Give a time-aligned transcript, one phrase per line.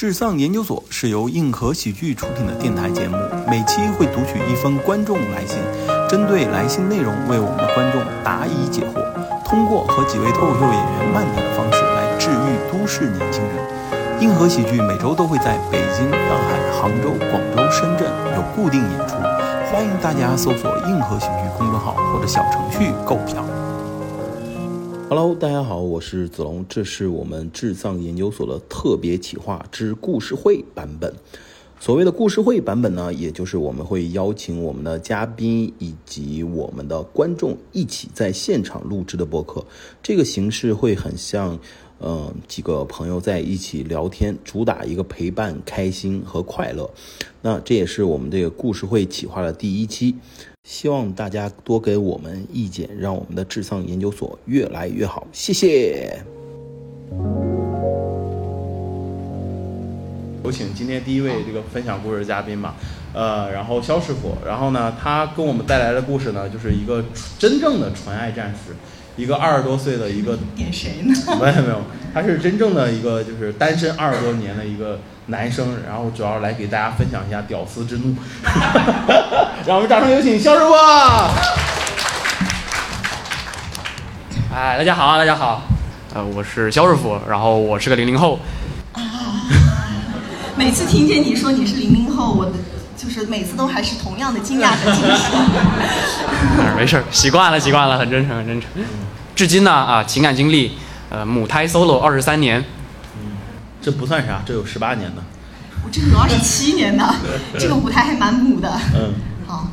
[0.00, 5.58] 智丧研究所是由硬核喜剧出品的电台节目，每期会读取一封观众来信，
[6.08, 9.04] 针对来信内容为我们的观众答疑解惑，
[9.44, 14.22] 通过和几位脱口秀演员漫谈的方式来治愈都市年轻人。
[14.22, 19.16] 硬核喜剧每周都会在北京、上海、杭州、广州、深圳有固定演出，
[19.70, 23.44] 欢迎大家搜索“硬核喜剧”公众号或者小程序购票。
[25.12, 31.12] Hello，大家好，我是子龙，这是我们智藏研究所的特别企划之故事会版本。
[31.80, 39.66] 所谓的故事会版本呢，也就是我们会邀请我们的嘉宾以及我们的观众一起在现场录制的播客。
[40.00, 41.58] 这个形式会很像，
[41.98, 46.88] 嗯、几个朋友在一起聊天，主打一个陪伴、开心和快乐。
[47.42, 50.14] 那这也是我们这个故事会企划的第一期。
[50.62, 55.26] 希望大家多给我们意见，让我们的智丧研究所越来越好。
[55.32, 56.22] 谢谢。
[60.44, 62.74] 有请今天第一位这个分享故事的嘉宾吧，
[63.14, 67.02] 呃，然后肖师傅，然后呢，他跟我们带来的故事呢，就是一个
[67.38, 68.74] 真正的纯爱战士，
[69.16, 71.14] 一个二十多岁的一个点谁呢？
[71.40, 71.80] 没有没有，
[72.12, 74.98] 他是真正的一个就是单身二十多年的一个
[75.30, 78.14] 男生，然后主要来给大家分享一下屌丝之怒。
[79.66, 80.74] 让我们掌声有请肖师傅。
[84.52, 85.62] 哎，大家好，大家好，
[86.12, 88.40] 呃，我是肖师傅，然后我是个零零后，
[88.92, 89.00] 啊
[90.56, 92.52] 每次听见你说你是零零后，我的
[92.96, 95.32] 就是每次都还是同样的惊讶和惊喜。
[96.58, 98.68] 嗯 没事儿，习惯了，习惯了，很真诚，很真诚。
[99.36, 100.76] 至今呢，啊，情感经历，
[101.08, 102.64] 呃，母胎 solo 二十三年，
[103.90, 105.22] 这不算啥，这有十八年的。
[105.84, 107.12] 我这个有二十七年呢，
[107.58, 108.70] 这个舞台还蛮母的。
[108.94, 109.14] 嗯，
[109.48, 109.66] 好，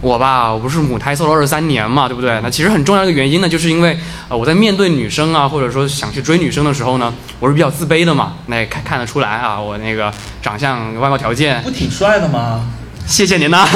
[0.00, 2.38] 我吧，我不是母胎 solo 二十三年嘛，对不对？
[2.40, 3.98] 那其实很重要的一个原因呢，就是因为
[4.28, 8.34] 呃，我在面对女生啊，或者说想去追女生的时候呢，我是比较自卑的嘛。
[8.46, 12.64] 那也看看得出来啊，我那个长相、外貌条件，不挺帅的吗？
[13.06, 13.66] 谢谢您呐。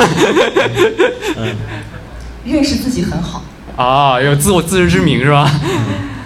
[1.38, 1.56] 嗯，
[2.46, 3.42] 认识自己很好。
[3.76, 5.50] 啊，有自我自知之明是吧？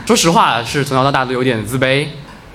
[0.05, 2.07] 说实话，是从小到大都有点自卑。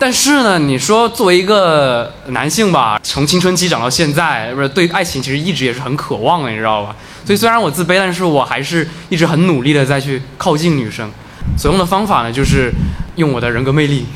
[0.02, 6.96] 但是呢，你说作为一个男性吧，从青春期长到现在，不是对爱情其实一直也是很渴望的，你知道吧？
[7.24, 11.08] 所以虽然我自卑，但是我还是一直很努力的在去靠近女生。
[11.56, 12.74] 所用的方法呢，就是
[13.18, 14.08] 用我的人格魅力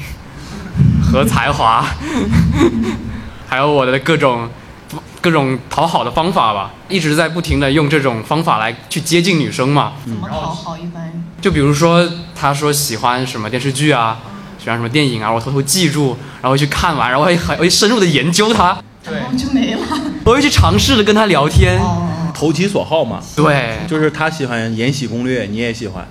[1.06, 1.85] 和才华，
[3.47, 4.50] 还有我的各种
[5.22, 9.94] 各种讨好的方法吧，一直在不停的用这种方法来去接近女生嘛。
[10.03, 11.13] 怎么讨好一般？
[11.40, 12.03] 就比如说，
[12.35, 14.17] 他说喜欢什么电视剧啊，
[14.66, 19.80] 喜欢什么电影啊，我偷偷记住，然后去看完，然后我会很我会深入的研究它，对就没了。
[20.24, 21.78] 我会去尝试的跟他聊天。
[21.78, 23.22] 哦，投其所好嘛。
[23.36, 26.03] 对，就是他喜欢《延禧攻略》，你也喜欢，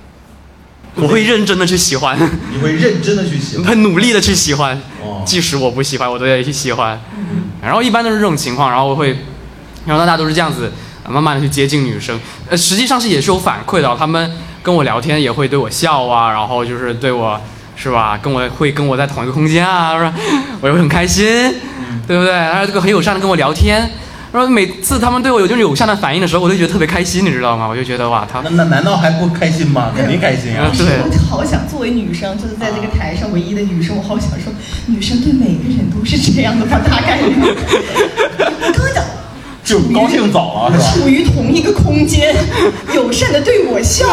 [0.95, 2.17] 我会认真的去喜欢，
[2.53, 3.67] 你会认真的去喜欢。
[3.67, 7.01] 很努力的去喜欢，哦即使我不喜欢，我都要去喜欢。
[7.61, 9.19] 然后一般都是这种情况，然后我会，
[9.85, 10.71] 然后大家都是这样子，
[11.03, 12.17] 呃慢慢的去接近女生。
[12.49, 14.31] 呃，实际上是也是有反馈的，他们
[14.63, 17.41] 跟我聊天也会对我笑啊，然后就是对我，
[17.77, 18.19] 是吧？
[18.23, 20.15] 跟我会跟我在同一个空间啊，是吧？
[20.61, 21.27] 我就会很开心，
[22.07, 22.33] 对不对？
[22.33, 23.91] 然后这个很友善的跟我聊天。
[24.33, 27.69] 然后每次他们对我有这种友善的反应的时候，我就觉得特别开心，你知道吗？
[27.69, 29.93] 我就觉得哇，他那那难道还不开心吗？
[29.97, 30.77] 肯定开心啊嗯！
[30.77, 34.53] 对我就好想作为女生，就是在这个台上唯一的女生，我好想说，
[34.87, 37.33] 女生对每个人都是这样的吧，大概率。
[39.65, 40.93] 就高兴早了是吧？
[40.93, 42.37] 处于同一个空间，
[42.95, 44.05] 友善的对我笑，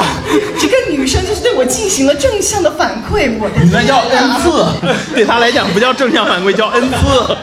[0.58, 4.66] 这个女生就是对我进行了正向的反馈，我的你那叫恩赐，
[5.14, 7.38] 对她来讲不叫正向反馈，叫恩赐。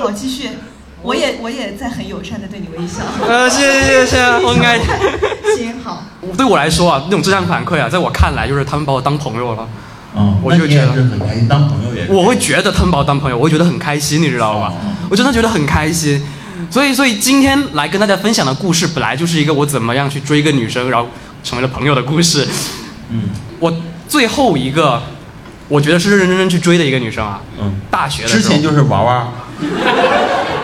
[0.00, 0.50] 好，继续，
[1.02, 3.02] 我也我也在很友善的对你微笑。
[3.26, 4.78] 呃，谢谢谢谢，我应该。
[5.56, 6.04] 行好，
[6.36, 9.68] 对我来说啊，那种正向反馈啊，在我看来就是他们把我当朋友了。
[10.16, 12.06] 嗯，我就觉得很开心，当朋友也。
[12.08, 14.72] 我会觉得他们把我当朋友，我会觉得很开心，你知道吧？
[15.10, 16.24] 我真的觉得很开心。
[16.74, 21.08] 所以，所以今天来跟大家分享的故事，本来就是一个我怎么样去追一个女生，然后
[21.44, 22.44] 成为了朋友的故事。
[23.10, 23.28] 嗯
[23.60, 23.72] 我
[24.08, 25.00] 最后一个，
[25.68, 27.40] 我觉得是认认真真去追的一个女生啊。
[27.60, 29.24] 嗯，大学的之前就是玩玩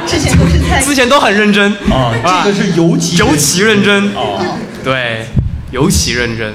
[0.05, 4.13] 之前都是在之前都很认真啊，这个是尤其尤其认真。
[4.17, 4.45] 哦
[4.83, 5.27] 对，
[5.71, 6.55] 尤其认真。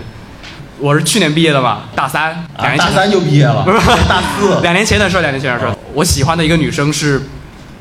[0.80, 4.60] 我是去年毕业的嘛，大三，两啊，年前大三就毕业了，不 是大四。
[4.62, 5.74] 两年前的事儿，两年前的事儿。
[5.94, 7.22] 我喜欢的一个女生是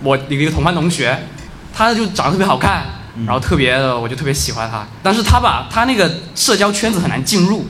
[0.05, 1.19] 我一个一个同班同学，
[1.75, 2.85] 她就长得特别好看，
[3.27, 4.87] 然后特别的我就特别喜欢她。
[5.03, 7.67] 但是她吧，她那个社交圈子很难进入，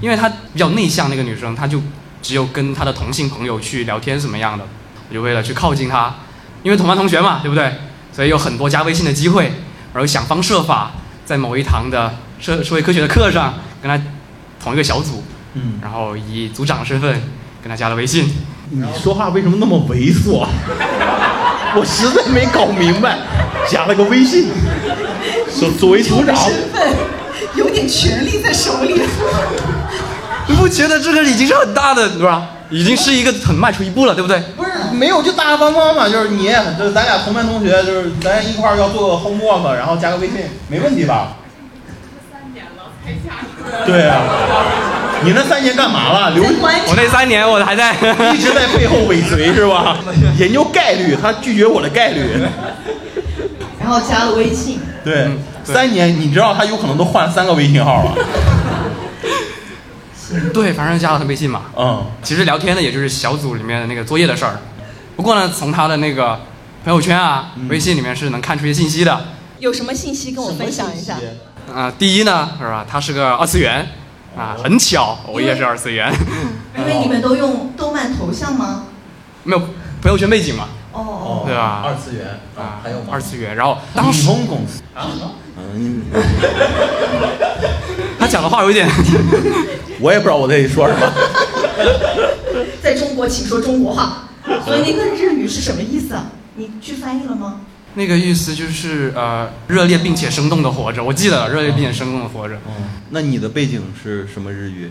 [0.00, 1.80] 因为她比较内向，那个女生她就
[2.20, 4.66] 只有跟她的同性朋友去聊天什么样的。
[5.08, 6.14] 我就为了去靠近她，
[6.62, 7.72] 因为同班同学嘛，对不对？
[8.12, 9.44] 所以有很多加微信的机会，
[9.92, 10.92] 然后想方设法
[11.24, 14.02] 在某一堂的社社会科学的课上跟她
[14.62, 15.22] 同一个小组，
[15.54, 17.12] 嗯然后以组长的身份
[17.62, 18.32] 跟她加了微信。
[18.70, 20.46] 你说话为什么那么猥琐？
[21.76, 23.18] 我实在没搞明白。
[23.68, 24.48] 加了个微信，
[25.50, 26.94] 说作为组长，身份
[27.54, 29.00] 有点权力在手里。
[30.46, 32.50] 你不觉得这个已经是很大的，对吧？
[32.68, 34.38] 已经是一个很迈出一步了，对不对？
[34.54, 40.36] 不是没有就大大方方嘛，就是你，就是咱俩同班同学，就是咱一块儿要做个 homework，然后加个微信，
[40.68, 41.36] 没问题吧？
[42.30, 44.20] 三年了才加对啊，
[45.22, 46.30] 你那三年干嘛了？
[46.32, 47.94] 留我那三年我还在
[48.34, 49.98] 一直在背后尾随是吧？
[50.38, 52.20] 研究概率，他拒绝我的概率。
[53.80, 54.80] 然后加了微信。
[55.04, 55.28] 对，
[55.62, 58.14] 三年，你知道他有可能都换三个微信号了。
[60.52, 61.62] 对，反正加了他微信嘛。
[61.76, 62.04] 嗯。
[62.22, 64.58] 其实聊天呢，也就是小组里面的那个作业的事儿。
[65.14, 66.40] 不过呢，从他的那个
[66.84, 69.24] 朋友圈啊、微信里面是能看出一些信息的。
[69.58, 71.16] 有什么信息跟我分享一下？
[71.72, 72.84] 啊，第一呢，是吧？
[72.90, 73.86] 他是个二次元，
[74.36, 76.12] 啊，很巧，我也是二次元。
[76.76, 78.86] 因为你们都用动漫头像吗？
[79.44, 79.58] 没有
[80.02, 80.68] 朋友圈背景嘛。
[80.92, 81.42] 哦哦。
[81.46, 81.82] 对吧？
[81.86, 83.06] 二次元啊，还有吗？
[83.12, 85.06] 二次元，然后当时公司啊，
[85.56, 86.02] 嗯。
[88.18, 88.88] 他讲的话有一点，
[90.00, 91.12] 我也不知道我在说什么。
[92.82, 94.28] 在中国，请说中国话。
[94.64, 96.26] 所以那个日语是什么意思啊？
[96.56, 97.60] 你去翻译了吗？
[97.94, 101.02] 那个意思就是呃，热烈并且生动的活着。
[101.02, 102.56] 我记得热烈并且生动的活着。
[102.66, 102.72] 嗯。
[103.10, 104.90] 那你的背景是什么日语？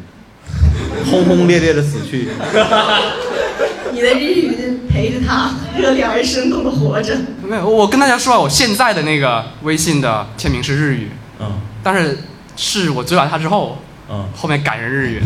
[1.10, 2.30] 轰轰烈烈的死去。
[3.94, 4.52] 你的日语
[4.90, 7.18] 陪着他，热烈而生动的活着。
[7.44, 11.10] 没有，我跟大家说啊，我现在的那个微信的签名是日语。
[11.40, 11.60] 嗯。
[11.84, 12.18] 但是。
[12.56, 15.20] 是我追完他之后，嗯，后面改成日语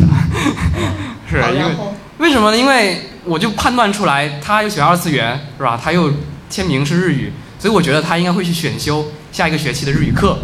[1.28, 1.70] 是因为
[2.16, 2.56] 为什么呢？
[2.56, 5.78] 因为我就判断出来他又喜欢二次元，是吧？
[5.78, 6.10] 他又
[6.48, 10.38] 签名是日语，所以我觉得他应该会去选修下一个学期的日语课。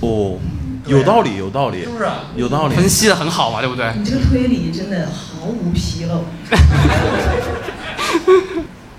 [0.00, 0.38] 哦，
[0.86, 2.04] 有道理，有道理，是不是？
[2.36, 3.92] 有道理，分析的很好嘛，对不对？
[3.98, 6.24] 你这个推理真的毫无纰漏。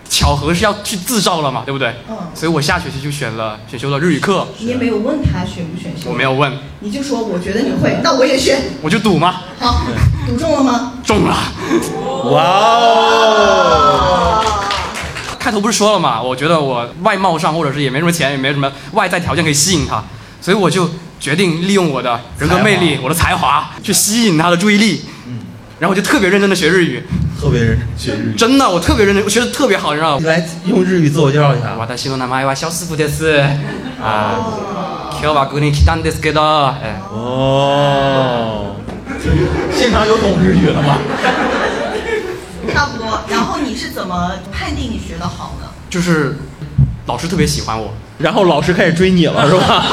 [0.10, 1.96] 巧合是要去自造了嘛，对不对？
[2.10, 2.18] 嗯。
[2.36, 4.46] 所以我下学期就选了选修了日语课。
[4.60, 6.10] 你也没有问他选不选修？
[6.10, 6.52] 我没有问。
[6.82, 8.62] 你就说我觉得你会，那我也选。
[8.82, 9.42] 我就赌嘛。
[9.58, 9.86] 好，
[10.28, 10.94] 赌中了吗？
[11.06, 11.38] 中了。
[12.32, 14.29] 哇哦！
[15.49, 20.03] 开头不是说了嘛，我觉得我外貌上或者是也没什么钱，也没什么外在条件可以吸引他，
[20.41, 20.89] 所以我就
[21.21, 25.03] 决定利用我的人格魅力、我的才华去吸引他的注意力。
[25.27, 25.39] 嗯。
[25.79, 27.03] 然后我就特别认真的学日语。
[27.41, 30.27] 特别认真学日语，真的，我特别认真，我学的特别好，你知道吗？
[30.27, 31.75] 来用日语自我介绍一下。
[31.79, 33.45] 我的西罗那玛伊小师傅的是
[34.03, 34.39] 啊，
[35.21, 36.41] 今日はここに来たんですけど。
[37.11, 38.77] 哦，
[39.75, 40.97] 现场有懂日语的吗？
[42.74, 43.22] 差不多。
[43.30, 45.68] 然后你是怎么判定你学的好呢？
[45.90, 46.38] 就是
[47.08, 49.86] 老师特别喜欢我，然后老师开始追你了，是吧？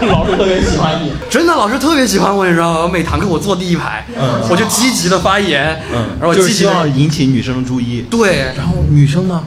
[0.02, 2.90] 老师特别喜欢你，真的，老师特别喜欢我，你知道吗？
[2.92, 8.02] 每堂课我坐第一排，嗯，我就积极的发言，嗯，然后就是希望引起女生的注意。
[8.08, 9.42] 对，然后女生呢？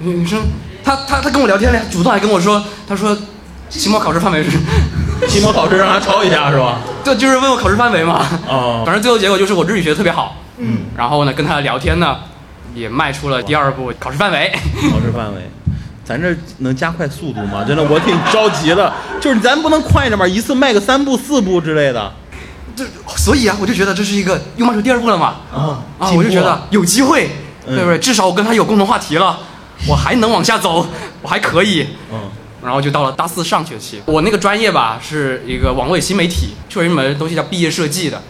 [0.00, 0.38] 女女生，
[0.84, 3.16] 她她她跟我聊天了，主动还跟我说，她说
[3.70, 4.50] 期末考试范围是，
[5.28, 6.80] 期末考试让她抄一下是吧？
[7.02, 8.26] 对，就是问我考试范围嘛。
[8.46, 12.18] 哦，反正最后结果就是我日语学的特别好，嗯，然后呢跟他聊天呢，
[12.74, 14.50] 也迈出了第二步考试范围。
[14.90, 15.42] 考试范围。
[16.04, 17.64] 咱这能加快速度吗？
[17.66, 18.92] 真的，我挺着急的。
[19.20, 20.26] 就是咱不能快点吗？
[20.26, 22.12] 一次迈个三步四步之类的。
[22.76, 22.84] 这，
[23.16, 25.36] 所以啊，我就觉得这是一个又迈出第二步了嘛。
[25.52, 26.10] 啊啊！
[26.12, 27.28] 我就觉得有机会，
[27.66, 27.98] 对不对？
[27.98, 29.36] 至少我跟他有共同话题了，
[29.88, 30.86] 我还能往下走，
[31.22, 31.88] 我还可以。
[32.12, 32.20] 嗯。
[32.62, 38.20] 然后就到了大四上学期，我那个专业吧是一个网络新媒体，就有一门东西叫毕业设计的。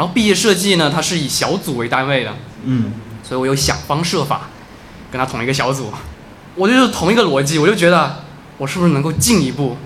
[0.00, 2.32] 然后毕业设计呢，它是以小组为单位的。
[2.64, 2.90] 嗯。
[3.22, 4.48] 所以我有想方设法
[5.12, 5.92] 跟他同一个小组。
[6.54, 8.24] 我就是同一个逻辑，我就觉得
[8.56, 9.76] 我是不是能够进一步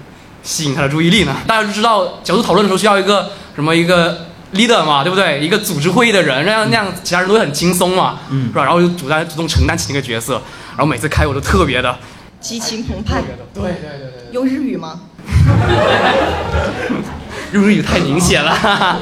[0.44, 1.34] 吸引他的注意力呢？
[1.48, 5.40] 大家都知道小组讨论的时候需要一个什么一个 leader 嘛，对不对？
[5.40, 8.62] 一个组织会议的人，那样那样其他人都会很轻松嘛，嗯，是吧？
[8.62, 10.34] 然后就主担主动承担起那个角色，
[10.70, 11.98] 然后每次开我都特别的
[12.40, 13.20] 激情澎湃。
[13.52, 14.32] 对对对对。
[14.32, 15.00] 用日语吗？
[17.52, 18.98] 用日语太明显了。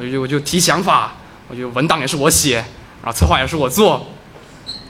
[0.00, 0.06] 嗯嗯。
[0.06, 1.14] 我就我就提想法，
[1.48, 2.56] 我就文档也是我写，
[3.02, 4.06] 然后策划也是我做。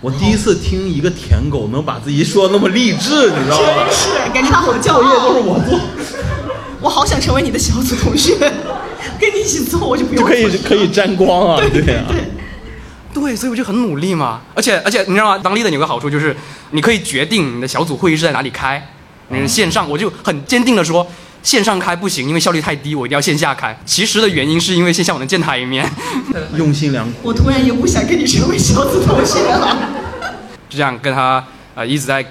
[0.00, 3.84] 我第一次听一个舔狗能把自己说的那么励志，你知道吗？
[3.86, 5.02] 真是，感觉他好骄傲。
[5.02, 5.78] 作业都是我做，
[6.80, 8.34] 我好想成为你的小组同学，
[9.18, 10.22] 跟你一起做，我就不用。
[10.22, 12.06] 就可以可以沾光啊，对啊，
[13.12, 14.40] 对，所以我就很努力嘛。
[14.54, 15.38] 而且而且，你知道吗？
[15.38, 16.34] 当 leader 有个好处就是，
[16.70, 18.82] 你可以决定你的小组会议是在哪里开，
[19.28, 21.06] 你是线上，我就很坚定的说。
[21.42, 23.76] 线上开不行，因为效率太低，我一定要线下开。
[23.86, 25.90] 其实的原因是因为线下我能见他一面，
[26.56, 27.18] 用心良苦。
[27.22, 29.76] 我突然也不想跟你成为小组同学了。
[30.68, 31.44] 就这样跟他
[31.74, 32.24] 呃一直在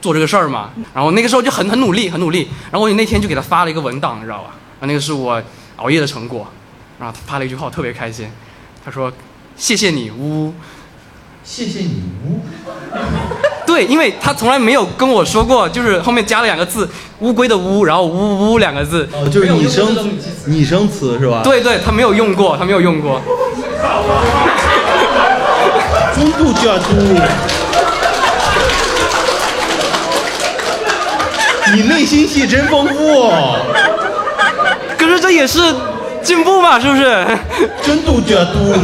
[0.00, 2.48] 做这个事儿嘛，然后那个时候就很很努力，很努力。
[2.70, 4.50] 然后我那天就给他发了一个文档，你知道吧？
[4.80, 5.42] 啊，那个是我
[5.76, 6.46] 熬夜的成果。
[6.98, 8.28] 然后他发了一句话，我特别开心。
[8.84, 9.12] 他说
[9.56, 10.52] ：“谢谢你呜。
[11.44, 12.40] 谢谢你呜。
[13.78, 16.90] 对，因为他从来没有跟我说过，就是后面加了两个字
[17.22, 19.08] “乌龟”的“乌”，然后“呜呜”两个字。
[19.12, 19.96] 哦，就是拟声
[20.46, 21.42] 拟声词是吧？
[21.44, 23.22] 对对，他没有用过，他没有用过。
[26.12, 26.88] 真度假嘟。
[31.72, 33.30] 你内心戏真丰富。
[34.98, 35.60] 可是这也是
[36.20, 37.24] 进步嘛，是不是？
[37.84, 38.74] 真度假嘟。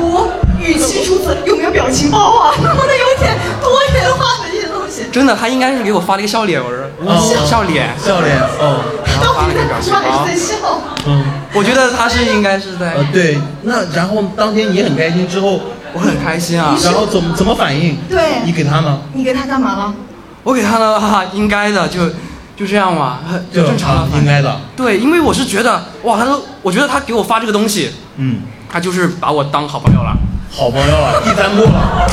[0.00, 2.54] 我语气如此，有没有表情包啊？
[2.62, 5.04] 能不能有点多元化的一些东西？
[5.10, 8.84] 真的，他应该是给我发了一个笑脸，我说、哦笑脸，笑脸哦。
[9.04, 10.32] 然后发了一个表情包是。
[10.32, 10.54] 在笑。
[11.06, 11.24] 嗯。
[11.52, 15.60] 我觉得他是应该是在，呃，对，那然后当天你很开心之后，
[15.92, 16.76] 我很开心啊。
[16.82, 17.96] 然后怎么怎么反应？
[18.08, 19.00] 对你给他呢？
[19.12, 19.94] 你给他干嘛了？
[20.42, 22.08] 我给他了哈、应该的，就
[22.56, 24.18] 就这样嘛，很就正常应。
[24.18, 24.60] 应该的。
[24.76, 28.40] 对，因为我是觉得，哇，他都，我觉得他给我发这个东西，嗯，
[28.74, 30.12] 他就是把我当好朋友了。
[30.50, 32.08] 好朋友了，第三步了。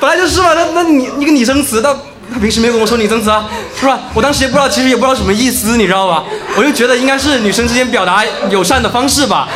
[0.00, 1.94] 本来就是嘛，那那你一个拟声词，他
[2.34, 3.44] 他平时没有跟我说拟声词啊，
[3.78, 4.00] 是吧？
[4.14, 6.24] 我当时也不知道，其实也不知道什么意思，你知道吧？
[6.56, 9.46] 我就觉得应该是女生之间表达友善的方式吧，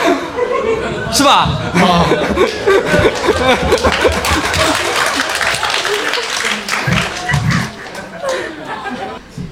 [1.13, 1.49] 是吧？
[1.75, 2.07] 啊。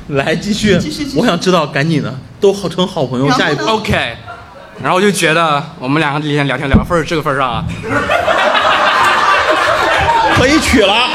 [0.08, 4.14] 来继续继续继续我想知道，赶紧的，都好成好朋友，下一步 OK，
[4.82, 7.64] 然后我就觉得我们两个今天聊天聊到份儿这个份儿上啊，
[10.36, 10.94] 可以娶了。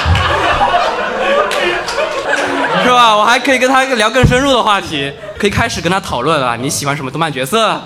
[2.84, 3.16] 是吧？
[3.18, 7.80] 我还可以跟他聊更深入的话题，可以开始跟他讨论啊，你喜欢什么动漫角色？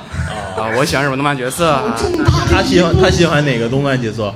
[0.58, 1.82] 啊，我喜欢什么动漫角色？
[2.50, 4.34] 他喜欢他喜欢哪个动漫角色？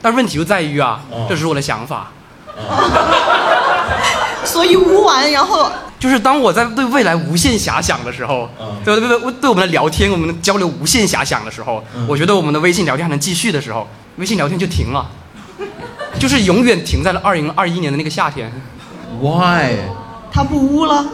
[0.00, 2.10] 但问题就在于啊哦，这是我的想法，
[4.44, 15.06] 所以污完，然后就是当我在对未来无限遐想的时候，嗯对对对，对我们的聊天、我们的交流无限遐想的时候，嗯我觉得我们的微信聊天还能继续的时候，微信聊天就停了，
[16.18, 18.50] 就是永远停在了二零二一年的那个夏天。
[19.20, 19.76] Why？
[20.32, 21.04] 他不污了，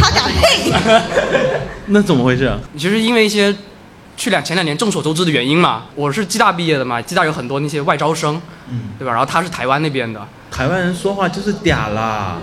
[0.00, 1.00] 他敢嘿，
[1.86, 2.44] 那怎么回事？
[2.44, 3.54] 啊其实因为一些
[4.16, 9.12] 去两前两年众所周知的原因嘛，我是暨大毕业的嘛，暨大有很多那些外招生，嗯，对吧？
[9.12, 12.36] 然后他是台湾那边的，台湾人说话就是嗲啦。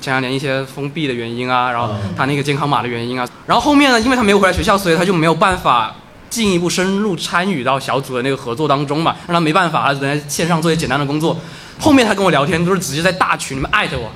[0.00, 5.94] 前两年一些封闭的原因啊，然后嗯他那个健康码的原因啊，然后后面呢，因为他没有回来学校，所以他就没有办法
[6.28, 11.36] 进一步深入参与到小组的那个合作当中嘛，让他没办法，他只能在线上做一些简单的工作。
[11.78, 14.10] 后面他跟我聊天都是直接在大群里面艾特我，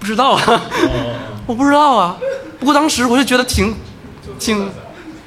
[0.00, 0.60] 不知道啊，哦
[1.46, 2.16] 我不知道啊。
[2.58, 3.74] 不过当时我就觉得挺，
[4.38, 4.68] 挺，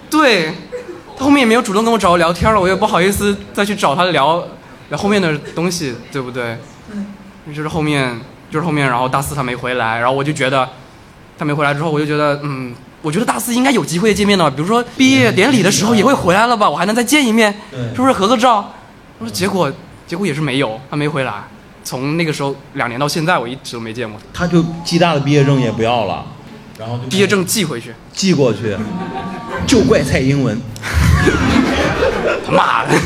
[0.10, 0.54] 对，
[1.18, 4.44] 他后面也没有主动跟我找我聊天了，我也不好意思再去找他聊
[4.90, 6.58] 聊后面的东西，对不对？
[7.56, 10.68] 就是后面，就是后面，然后大四他没回来，然后我就觉得，
[11.38, 17.54] 他没回来之后，我就觉得，嗯，我觉得大四应该有机会见面的吧，比如说毕业典礼的时候也会回来了吧，我还能再见一面，
[17.94, 18.74] 是不是合个照？
[19.20, 19.72] 我说结果，
[20.08, 21.34] 结果也是没有，他没回来。
[21.84, 24.46] 从那个时候两年到现在，我一直都没见过他。
[24.46, 26.26] 他就暨大的毕业证也不要了，
[26.80, 28.78] 然后就毕业证寄回去，寄过去，
[29.68, 30.60] 就怪蔡英文。
[32.46, 32.94] 他妈的！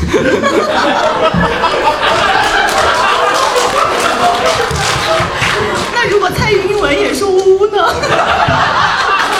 [5.94, 7.94] 那如果蔡英文也说污呢？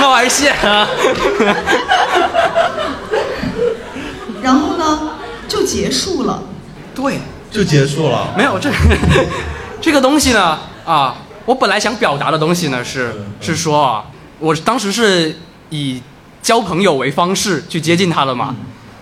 [0.00, 0.88] 那我还是谢啊。
[4.42, 5.10] 然后呢，
[5.48, 6.42] 就结束了。
[6.94, 7.18] 对，
[7.50, 8.34] 就结束了。
[8.36, 8.70] 没有这
[9.80, 14.04] 这个东西呢啊，我本来想表达的东西呢是是说啊，
[14.38, 15.36] 我当时是
[15.70, 16.02] 以
[16.42, 18.54] 交朋友为方式去接近他的嘛，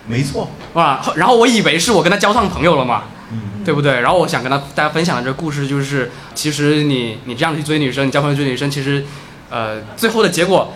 [0.07, 0.49] 没错。
[0.75, 4.00] 啊，然后我以为是我跟他交上朋友了嘛，嗯对不对？
[4.00, 9.05] 然后我想跟他大家分享的这个故事就是，其实你你这样去追女生，你交朋友追女生，其实，
[9.50, 10.73] 呃，最后的结果，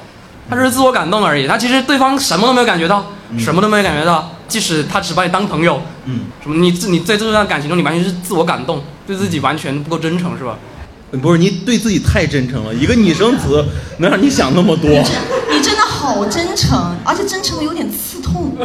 [0.50, 1.46] 他只是自我感动而已。
[1.46, 3.06] 他其实对方什么都没有感觉到，
[3.38, 10.58] 什么都没有感觉到，即使他只把你当朋友，嗯，什么你自你在这段感情中，你完全是自我感动，对自己完全不够真诚，是吧？
[11.22, 13.64] 不是你对自己太真诚了，一个拟声词
[13.98, 14.90] 能让你想那么多。
[14.90, 18.56] 你真的好真诚，而且真诚的有点刺痛。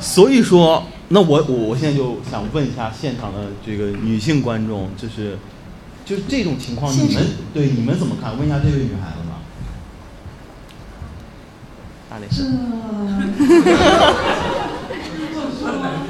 [0.00, 5.38] 所以说，那我我我现在就想问一下现场的这个女性观众，就是
[6.04, 8.34] 就是这种情况，你们对你们怎么看？
[8.38, 9.23] 问一下这位女孩子
[12.14, 12.20] 吧。
[12.20, 12.26] 大力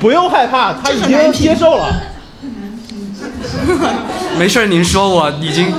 [0.00, 1.86] 不用害怕，他已经接受了。
[4.38, 5.78] 没事，您说，我已经我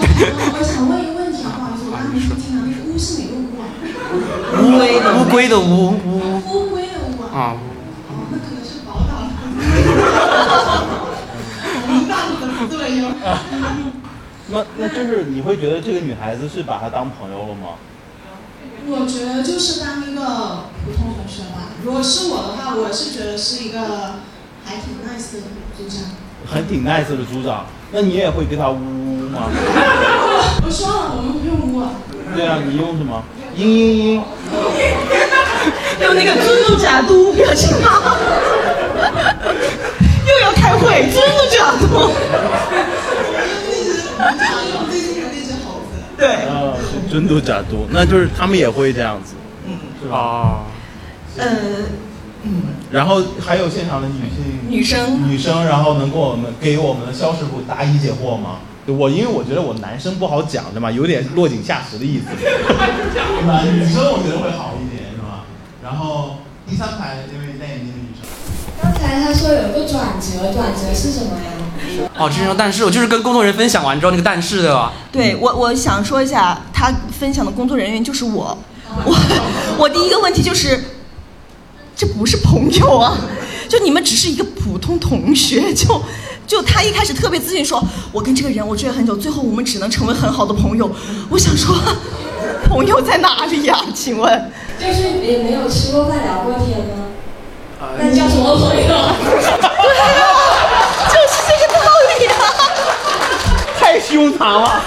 [0.63, 2.95] 想问一个问题，不好意思，我刚才是听到那个污
[4.63, 7.53] 乌龟的乌龟的乌乌乌龟的乌啊，啊，
[8.09, 9.29] 哦，那可能是宝岛的。
[11.87, 13.03] 我们大陆的对哟。
[14.47, 17.75] 那那就是你会觉得这个女孩子是把他当朋友了吗？
[18.87, 20.21] 我觉得就是当一个
[20.85, 21.69] 普通同学吧。
[21.83, 23.79] 如果是我的话，我是觉得是一个
[24.63, 25.39] 还挺 nice 的
[25.77, 26.03] 组长。
[26.47, 29.49] 还挺 nice 的组长，那你也会跟他呜呜吗？
[30.63, 31.89] 我说了，我们不用污啊。
[32.35, 33.23] 对啊，你用什么？
[33.57, 34.21] 嘤嘤嘤。
[36.03, 37.89] 用那个尊嘟假嘟表情包，
[40.27, 42.11] 又要开会，尊嘟假嘟。
[47.15, 50.17] 真嘟假嘟，那就是他们也会这样子，嗯是吧？
[50.17, 50.65] 啊，
[51.37, 51.47] 呃，
[52.91, 58.59] 然后还有现场的女性女生女生，然后能给我们给我们的肖师傅答疑解惑吗？
[58.87, 60.91] 我因为我觉得我男生不好讲，对吧？
[60.91, 63.63] 有点落井下石的意思， 对吧？
[63.71, 65.45] 女生我觉得会好一点，是吧？
[65.81, 68.27] 然后第三排那位戴眼镜的女生，
[68.83, 71.63] 刚才他说有个转折，转折是什么呀？
[72.17, 74.91] 哦，之前说但是我就是跟工作人员分享完之后那个但是对吧？
[75.11, 78.57] 对我我想说一下，他分享的工作人员就是我，
[79.05, 79.15] 我
[79.77, 80.81] 我第一个问题就是，
[81.95, 83.17] 这不是朋友啊，
[83.67, 86.01] 就你们只是一个普通同学，就
[86.47, 90.89] 就他一开始特别自信说，我跟这个人我追了很久，最后我们只能成为很好的朋友，
[91.29, 91.75] 我想说，
[92.69, 93.77] 朋友在哪里呀？
[93.93, 94.51] 请问？
[94.79, 97.05] 就是也没有吃过饭聊过天吗？
[97.97, 98.81] 那叫什么朋友？
[101.07, 101.89] 就 是 这个道
[102.19, 102.33] 理啊！
[103.95, 104.81] 太凶残了。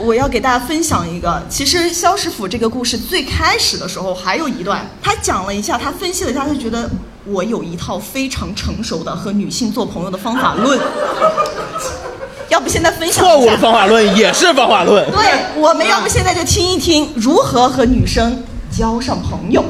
[0.00, 6.90] 我要给大家分享一个，其实肖师傅这个故事最开始的时候还有一段，他讲了一下，他分析了一下，他觉得
[7.24, 10.76] 我有一套非常成熟的和女性做朋友的方法论。
[12.50, 13.56] 要不现在分享一下错误的？
[13.58, 15.08] 方法论也是方法论。
[15.12, 15.20] 对，
[15.54, 18.42] 我们要不现在就听一听如何和女生
[18.76, 19.64] 交上朋友。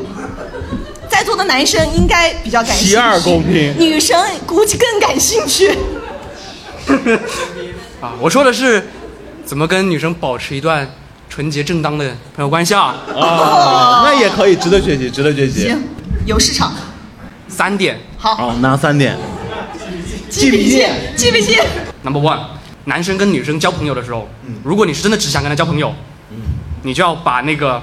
[1.11, 5.77] 在座的男生应该比较感兴趣，女生估计更感兴趣。
[8.01, 8.87] 啊，我说的是
[9.45, 10.89] 怎么跟女生保持一段
[11.29, 12.95] 纯洁正当的朋友关系啊。
[13.15, 15.65] 啊，那也可以，值得学习，值得学习。
[15.65, 15.77] 行，
[16.27, 16.73] 有市场。
[17.49, 19.17] 三点好，好，哪三点？
[20.29, 21.59] 记笔记，记笔记。
[22.03, 22.39] ，Number one，
[22.85, 24.29] 男生跟女生交朋友的时候，
[24.63, 25.93] 如果你是真的只想跟他交朋友，
[26.83, 27.83] 你就要把那个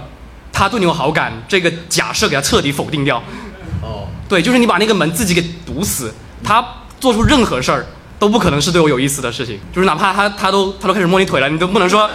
[0.54, 3.17] 他对你有好感这个假设给他彻底否定掉。
[3.82, 6.63] 哦，对，就是你把那个门自己给堵死，他
[7.01, 7.86] 做出任何事儿
[8.17, 12.10] 都不可能是对我有意思的事情，就是哪怕他他都他都开始摸你腿了，你都不能说，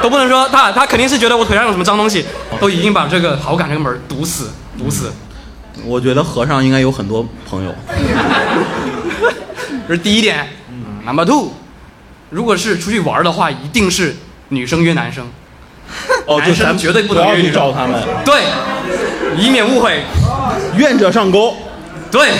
[0.00, 2.24] 都不能说他他肯定是觉得我腿上有什么脏东西，
[2.60, 5.12] 都已经把这个好感这个门堵死堵死，
[5.84, 7.74] 我觉得和尚应该有很多朋友。
[9.86, 10.46] 这是第一点。
[11.06, 11.52] Number two，
[12.30, 14.16] 如果是出去玩的话，一定是
[14.48, 15.26] 女生约男生，
[16.26, 18.42] 哦，男生就咱绝对不能约女生找他们，对，
[19.38, 20.02] 以免误会。
[20.76, 21.56] 愿者上钩。
[22.10, 22.30] 对，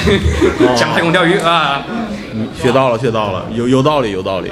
[0.76, 1.82] 讲太空钓鱼啊，
[2.34, 4.50] 嗯学到了，学到了，有有道理，有道理。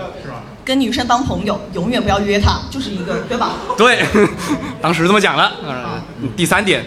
[0.64, 3.52] 跟女生当朋友，永远不要约她，就是一个，对吧？
[3.78, 4.04] 对，
[4.82, 5.42] 当时这么讲的。
[5.64, 6.02] 呃
[6.36, 6.84] 第三点，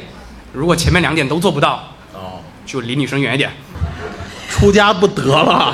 [0.52, 3.50] 如果前面两点都做不到，哦，就离女生远一点。
[4.50, 5.74] 出家不得了。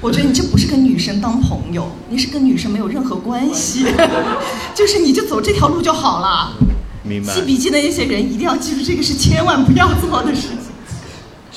[0.00, 3.86] 我觉得你这不是跟女生当朋友，你是跟女生没有任何关系，
[4.74, 6.52] 就是你就走这条路就好了。
[7.04, 7.42] 明白记。
[7.42, 10.69] 笔记的那些人一定要记住，这个是千万不要做的事情。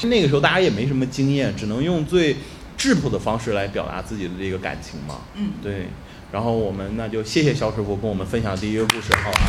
[0.08, 2.38] 那个时候大家也没什么经验，只能用最
[2.78, 5.16] 质朴的方式来表达自己的这个感情嘛。
[5.36, 5.88] 嗯对。
[6.32, 9.40] 然后我们那就谢谢肖师傅跟我们分享第一个故事，好吧？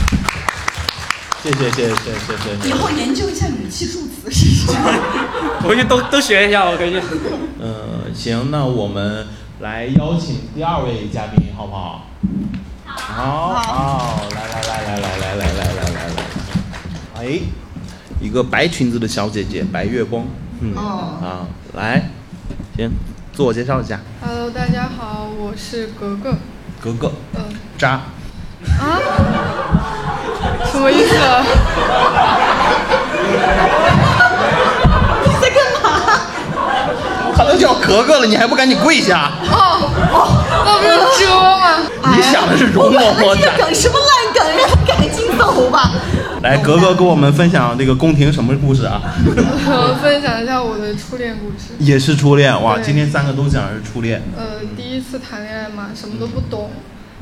[1.42, 2.68] 谢谢谢谢谢谢谢谢。
[2.68, 4.78] 以后研究一下语气助词是什么。
[5.66, 7.00] 回去都都学一下，我回去。
[7.58, 9.26] 嗯，行，那我们
[9.60, 12.06] 来邀请第二位嘉宾，好不好？
[12.86, 16.08] 好，好，来来来来来来来来来来
[17.14, 17.40] 来，哎，
[18.20, 20.24] 一个白裙子的小姐姐，白月光，
[20.64, 22.08] 嗯，哦啊，来，
[22.74, 22.90] 行
[23.34, 26.32] 自我介绍一下，Hello，大家好，我是格格。
[26.80, 27.44] 格格，嗯
[27.76, 28.00] 渣，
[28.80, 28.96] 啊，
[30.72, 31.44] 什么意思啊？
[35.22, 36.20] 你 在干嘛？
[37.36, 39.32] 他都叫格格了，你还不赶紧跪下？
[39.52, 42.16] 哦哦，那不是遮吗？
[42.16, 45.92] 你想的是容嬷嬷这个梗什么烂梗，让他赶紧走吧。
[46.44, 49.00] 来， 格格跟我们分享这个宫廷什么故事啊？
[49.26, 51.72] 我分享一下我的初恋故事。
[51.78, 56.70] 也是初恋，哇，今天三个都讲的是初恋，呃，第一次谈恋爱嘛，什么都不懂，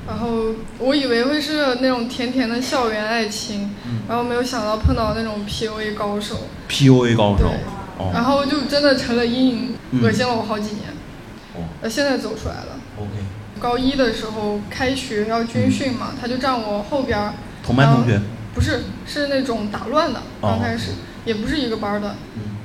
[0.09, 0.47] 然后
[0.79, 3.71] 我以为会是那种甜甜的校园爱情，
[4.09, 10.89] 然后没有想到碰到那种 PUA 高手，PUA 高手对，，然哦后就真的成了阴影，嗯恶心了我好几年。
[11.55, 12.81] 哦呃，现在走出来了。
[12.99, 13.11] ，OK，
[13.61, 18.21] 高一的时候开学要军训嘛，他就站我后边儿，同班同学，
[18.55, 20.93] 不是，是那种打乱的，哦刚开始、
[21.25, 22.15] 也不是一个班儿的，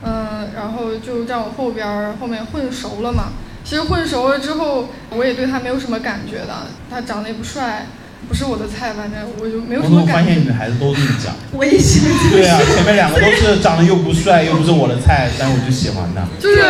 [0.03, 3.29] 嗯、然后就站我后边儿，后面混熟了嘛。
[3.63, 6.53] 其实混熟了之后，我也对他没有什么感觉的，
[6.89, 7.85] 他长得也不帅，
[8.29, 10.51] 不是我的菜，反正我就没有什么感觉我发现女。
[10.51, 11.33] 孩子都这么讲？
[11.51, 12.37] 我也喜欢这个。
[12.37, 16.21] 对啊，前面两个都是长得又不帅又不是我的菜，但是我就喜欢他。
[16.39, 16.61] 就是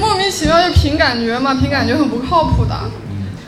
[0.00, 2.74] 莫名其妙就凭感觉嘛，凭感觉很不靠谱的。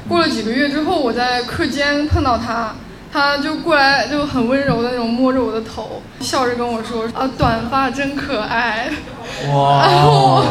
[0.07, 2.75] 过了几个月之后，我在课间碰到他，
[3.13, 8.91] 他就过来就很温柔的那种摸着我的头，笑着跟我说：“啊，短发真可爱。”
[9.47, 9.53] 然
[10.03, 10.45] 后哇，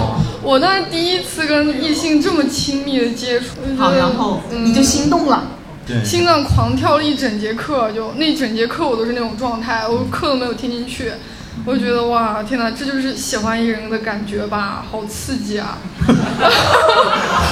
[0.43, 5.43] 我当时第一次跟异性这么亲密的接触，就觉好，得然后嗯你就心动了。
[5.87, 11.11] 对，心脏狂跳了一整节课，就那一整节课我都是那种状态，我课都没有听进去。
[11.65, 15.77] 我就觉得哇，天哪，这就是喜欢一个人的感觉吧，好刺激啊！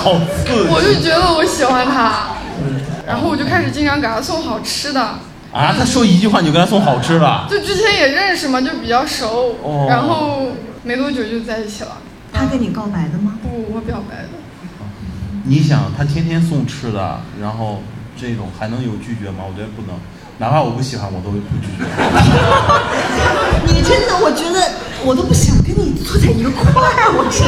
[0.04, 2.36] 好刺激 我就觉得我喜欢他，
[3.06, 5.02] 然后我就开始经常给他送好吃的。
[5.54, 5.72] 啊！
[5.78, 10.48] 他说一句话你就给他送好吃的，就之前也认识嘛，就比较熟，哦然后
[10.82, 11.98] 没多久就在一起了。
[12.34, 13.34] 他跟你告白的吗？
[13.44, 14.30] 不，我表白的。
[15.44, 17.84] 你想他天天送吃的，然后
[18.20, 19.44] 这种还能有拒绝吗？
[19.48, 19.96] 我觉得不能，
[20.39, 21.44] 哪怕我不喜欢我都不拒
[21.78, 21.86] 绝。
[23.68, 24.72] 你真的，我觉得
[25.06, 27.44] 我都不想跟你坐在一个块儿，我是。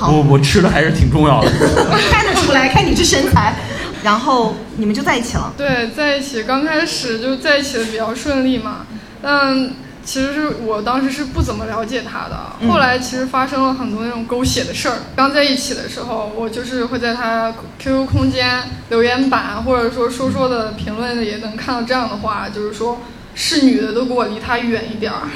[0.00, 1.50] 好，我我吃的还是挺重要的。
[2.10, 3.54] 看得出来，看你这身材，
[4.02, 5.52] 然后你们就在一起了。
[5.58, 8.86] 对，在一起刚开始就在一起的比较顺利嘛，
[9.20, 14.96] 但其实是我当时是不怎么了解他的，后来其实发生了很多那种狗血的事儿。
[15.14, 23.02] 刚在一起的时候，我就是会在他 QQ 空间留言板或者说说说的评论里也能看到这样的话，就是说
[23.34, 25.28] 是女的都给我离他远一点儿。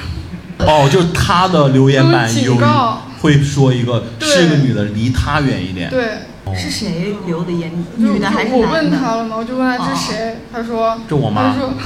[0.59, 5.89] 哦，就是他的留言板有有警告会说一个对是个女的，离他远一点。
[5.89, 6.19] 对，
[6.55, 7.71] 是谁留的言？
[7.97, 8.91] 女的还是我男的？
[8.91, 11.73] 问他了吗，我就问他这是谁，他说这我妈他说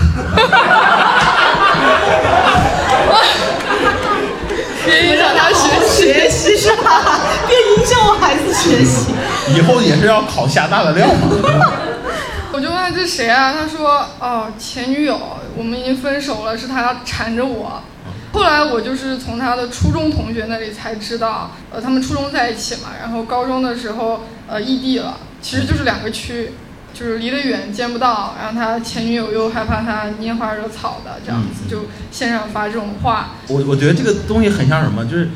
[4.85, 5.89] 别影响他学习。
[6.03, 7.19] 学习是吧？
[7.47, 9.11] 别影响我孩子学习。
[9.55, 11.29] 以后也是要考厦大的料嘛。
[12.51, 13.53] 我就问他这谁啊？
[13.53, 15.19] 他说哦前女友，
[15.55, 17.81] 我们已经分手了，是他缠着我。
[18.31, 26.51] 后来我就是从他的初中同学那里才知道，呃，他们初中在一起嘛，然后高中的时候呃异地了，其实就是两个区，
[26.93, 28.35] 就是离得远见不到。
[28.39, 33.31] 然后他前女友又害怕他拈花惹草的，这样子就线上发这种话。
[33.47, 35.29] 我我觉得这个东西很像什么，就是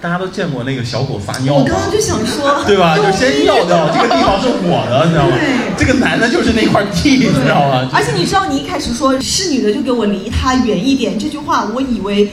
[0.00, 1.80] 大家都见过那个小狗撒尿吗我刚？
[1.80, 2.96] 刚就想说，对吧？
[2.96, 5.36] 就先尿尿，这个地方是我的，你知道吗？
[5.76, 7.88] 这个男的就是那块地，你知道吗？
[7.92, 12.30] 而且你知道，你一开始说是女的就给我离他远一点这句话，我以为。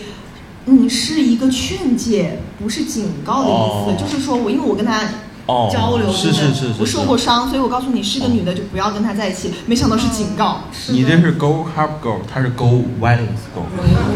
[0.66, 3.52] 嗯，是一个劝诫，不是警告的意思。
[3.52, 5.02] 哦就是说我，因为我跟他
[5.46, 9.54] 哦交流，是是是是我受过伤，所以我告诉你是个女的就不要跟他在一起。
[9.66, 10.62] 没想到是警告。
[10.88, 13.68] 你这是 go hard girl，他是 go violence girl。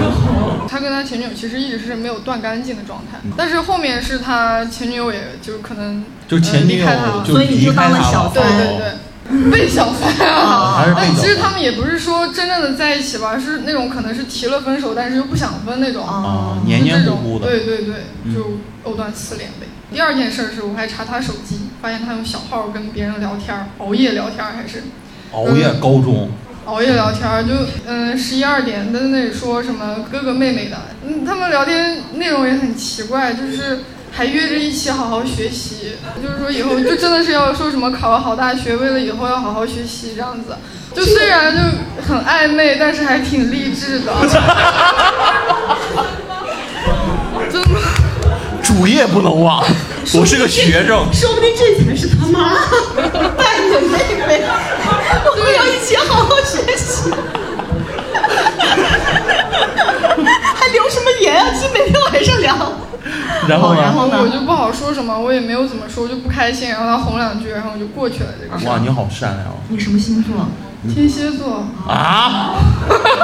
[0.70, 8.78] 他跟他前女友其实一直是没有断干净的状态，但是后面是他前女友也就可能就前女友呃离开他了就所以你就离开当了他了，小三对对
[9.30, 10.76] 对，被小三哦啊。
[10.78, 11.36] 还是被但其实。
[11.38, 16.06] 他们也不是说真正的在一起吧，是那种可能是提了分手，但是又不想分那种。
[16.06, 17.48] 啊，哦黏黏糊糊的。
[17.48, 19.68] 对对对，嗯就藕断丝连呗。
[19.92, 24.84] 第二件事是我还查他手机，发现他用小号跟别人聊天儿，熬夜聊天儿还是
[25.32, 26.30] 熬夜高中，
[26.66, 27.54] 熬夜聊天儿，就
[27.86, 33.80] 嗯十一二点在那里说什么哥哥妹妹的，嗯，他们聊天内容也很奇怪，就是
[34.12, 40.58] 还约着一起好好学习，就是说以后就真的是要说什么考个好大学，为了以后要好好学习这样子。
[40.94, 41.62] 就虽然就
[42.04, 44.14] 很暧昧，但是还挺励志的。
[47.52, 47.97] 真的。
[48.78, 49.66] 主业不能忘。
[50.14, 52.54] 我是个学生，说不定这才是他妈
[53.36, 54.44] 带你的妹妹，
[55.26, 57.10] 我们要一起好好学习。
[60.54, 61.50] 还留什么言啊？
[61.56, 62.72] 其实每天晚上聊。
[63.48, 63.82] 然后呢？
[63.82, 68.70] 然后呢我就不好说什么，我也没有怎么说，我就不开心，然后他哄两句，然后我就过去了这个。
[68.70, 70.48] 哇，你好善良你什么星座？
[70.94, 72.56] 天蝎座，啊！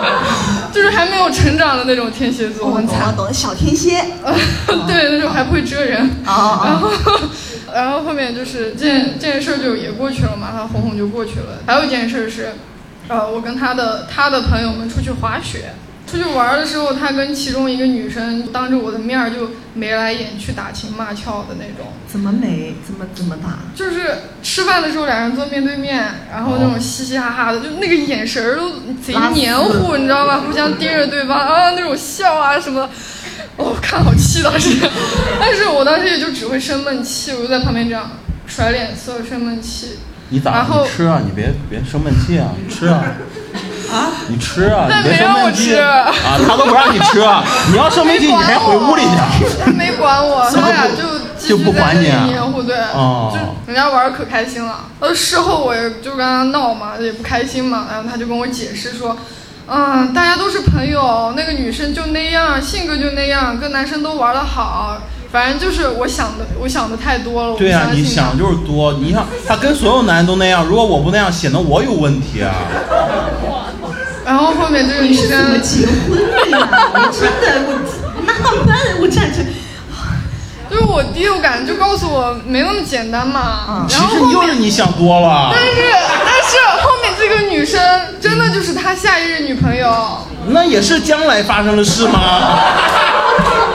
[0.73, 3.15] 就是还没有成长的那种天蝎座，我懂了很惨。
[3.15, 4.03] 懂了，小天蝎。
[4.87, 6.03] 对，那种还不会蛰人。
[6.25, 6.91] 哦哦然后，
[7.73, 11.59] 然后后面就是这件这件事儿就也过去了嘛，他哄哄就过去了。
[11.67, 12.53] 还有一件事是，
[13.07, 15.73] 呃，我跟他的他的朋友们出去滑雪，
[16.13, 21.91] 出去玩的时候，他跟其中一个女生当着我的面儿就眉来眼去、打情骂俏的那种。
[22.07, 22.75] 怎么眉？
[22.85, 23.57] 怎么怎么打？
[23.73, 28.69] 就是吃饭的时候两人坐面对面，然后那种嘻嘻哈哈的，就那个眼神儿都
[29.03, 30.41] 贼黏糊，你知道吧？
[30.45, 32.89] 互相盯着对方啊，那种笑啊什么的，
[33.57, 34.87] 哦，看好气当时。
[35.39, 38.11] 但是我当时也就只会生闷气，我就在旁边这样
[38.45, 39.97] 甩脸色、生闷气。
[40.29, 41.21] 你咋然后吃啊？
[41.25, 42.53] 你别别生闷气啊！
[42.55, 43.03] 你吃啊！
[43.91, 46.11] 啊，你吃啊，他你别没让我生闷气吃啊，
[46.47, 49.45] 他都不让你吃啊， 你要生闷气，你还回屋里去。
[49.63, 54.85] 他没管我，他俩就继就续在那里不管你啊黏糊，对，哦就人家玩的可开心了。
[54.99, 59.15] 呃，事后我也就跟他闹嘛，也不开心嘛，然后他就跟我解释说。
[59.65, 64.97] 嗯，大家都是朋友，那个女生就那样，性格就那样，跟男生都玩的好，
[65.33, 67.55] 反正就是我想的，我想的太多了。
[67.57, 72.53] 对呀、你想就是多，你想他跟所有男人都那样，如果我不那样，显得我有问题啊。
[74.23, 76.69] 然后后面这个女生结婚了呀？
[76.93, 77.47] 我真的，
[78.15, 79.39] 我纳闷，我站着。
[80.69, 83.87] 就是我第六感就告诉我没那么简单嘛。
[83.89, 85.59] 然后后面实又是你想多了但。
[85.65, 85.71] 是
[86.25, 87.81] 但是后面这个女生
[88.21, 92.19] 真的就是他下一任女朋友，那也是将来发生的事吗？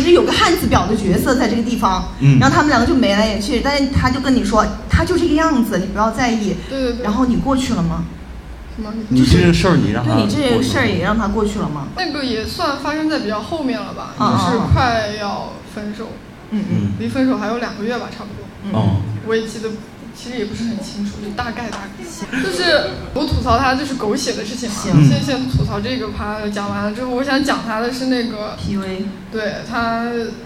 [0.00, 6.54] 其实有个汉字表的角色在这个地方，嗯然后他们两个就眉来眼去，但是他就跟你说，他就这个样子，你不要在意。
[6.70, 8.04] 对对对然后你过去了吗？
[8.74, 8.90] 什么？
[9.10, 11.88] 你这个事儿你让他就你这个事儿也让他过去了吗？
[11.98, 16.08] 那个也算发生在比较后面了吧，嗯就是嗯快要分手，
[16.50, 18.48] 嗯嗯嗯离分手还有两个月吧，差不多。
[18.64, 19.68] 嗯哦，我也记得，
[20.20, 21.88] 其实也不是很清楚，就大概大概。
[22.44, 30.04] 就是我吐槽他就是狗血的事情嘛，行先先吐槽这个趴讲完了之后，我想讲他的是那个，，PUA，对他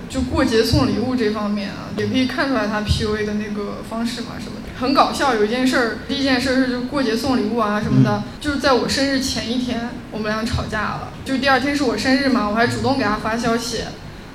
[0.08, 5.34] 就过节送礼物这方面啊，也可以看出来他 PUA 的那个方式嘛什么的，很搞笑。
[5.34, 13.80] 有一件事儿，第一件事儿是就过节送礼物啊什么的，就是在我生日前一天，我们俩吵架了，就第二天是我生日嘛，我还主动给他发消息。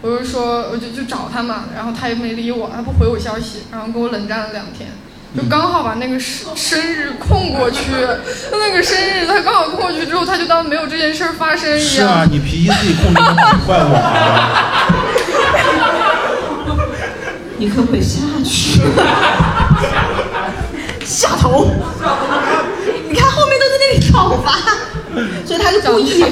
[0.01, 4.89] 我就说，我就就找他嘛，然后他也没理我，他不回我消息，然后跟我冷战了两天，
[5.37, 7.91] 就刚好把那个生生日空过去，
[8.51, 13.35] 那个生日他刚好空过去之后，他就当没有这件事儿发生一是啊样，，你脾气自己控制不好，
[13.67, 14.89] 怪我啊。
[17.57, 18.79] 你可不可以下去？
[21.05, 21.69] 下头。
[23.09, 24.57] 你看后面都在那里吵吧，
[25.45, 26.23] 所以他就故意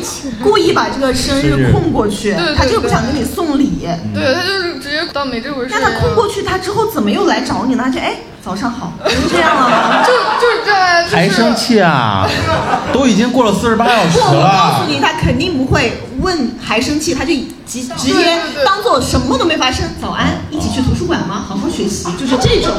[0.44, 3.88] 故意把这个生日空过去对对，他就不想给你送礼。
[4.14, 5.82] 对他就是直接当没这回事那。
[5.82, 7.84] 他空过去，他之后怎么又来找你呢？
[7.86, 10.04] 他就哎，早上好，就这样了 吗？
[10.06, 12.28] 就就是这样，就是还生气啊？
[12.94, 14.92] 都已经过了四十八小时不，我告诉。
[14.92, 17.34] 你，他肯定不会问还生气，他就
[17.66, 19.86] 直直接当做什么都没发生。
[20.02, 21.44] 早安，一起去图书馆吗？
[21.48, 22.72] 好好学习，就是这种。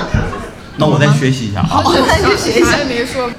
[0.79, 1.63] 那 我再学习一下。
[1.63, 2.79] 好，那你就学一下啥。
[2.79, 3.31] 也没说，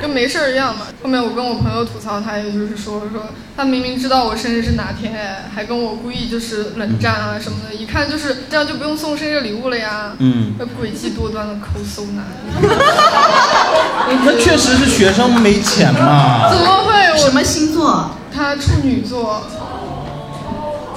[0.00, 0.86] 跟没事儿一样嘛。
[1.02, 10.12] 后面我跟我朋友吐槽他，也就是说说他明明知道我生日是哪天，还跟我故意就是冷战啊什么的，一看就是这样就不用送生日礼物了呀。
[10.18, 12.24] 嗯，那诡计多端的抠搜男，
[14.24, 16.50] 那确实是学生没钱嘛。
[16.50, 18.10] 怎么会我什么星座？
[18.34, 19.42] 他处女座？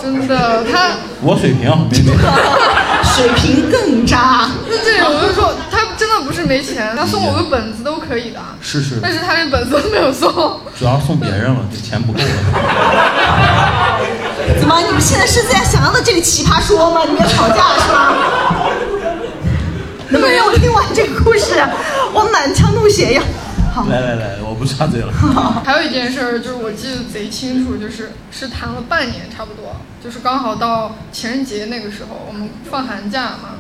[0.01, 2.13] 真的，他我水平没没。
[3.15, 4.49] 水平更渣。
[4.69, 10.31] 那这种我就说他真的不是没钱，他送我个本子都可以的，是是，但是他连本子都没有送。
[10.79, 12.25] 主要送别人了，这钱不够了。
[14.59, 14.79] 怎么？
[14.79, 17.01] 你们现在是在想要在这里奇葩说吗？
[17.05, 18.13] 你们要吵架是吗？
[20.07, 21.61] 能不能让我听完这个故事？
[22.13, 23.21] 我满腔怒血呀！
[23.75, 25.11] 好，来来来，我不插嘴了。
[25.63, 33.59] 还有一件事儿，就是我记得贼清楚，就是是谈了半年差不多，就是刚好到情人节那个时候，我们放寒假嘛，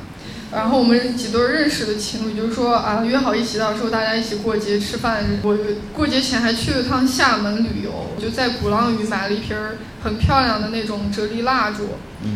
[0.51, 5.23] 然后我们几对认识的情侣就说啊，约好一起到时候大家一起过节吃饭。
[5.43, 5.57] 我
[5.93, 11.89] 过节前还去了趟厦门旅游，就在鼓浪屿买了一瓶儿很漂亮的那种啫喱蜡烛，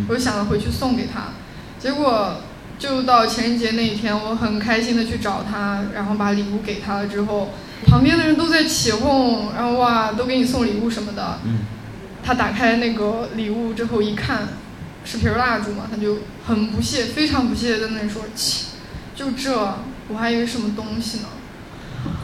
[0.07, 1.33] 我就想着回去送给他，
[1.79, 2.35] 结果。
[2.79, 7.51] 就到情人节那一天，我很开心的去找他，然后把礼物给他了之后，
[7.85, 11.39] 旁边的人都在起哄，然后哇，都给你送礼物什么的。
[11.45, 11.59] 嗯，
[12.25, 14.49] 他打开那个礼物之后一看，
[15.05, 18.65] 是瓶蜡烛嘛，他就很不屑，非常不屑的在那里说：“切，
[19.15, 21.25] 就这，我还以为什么东西呢。”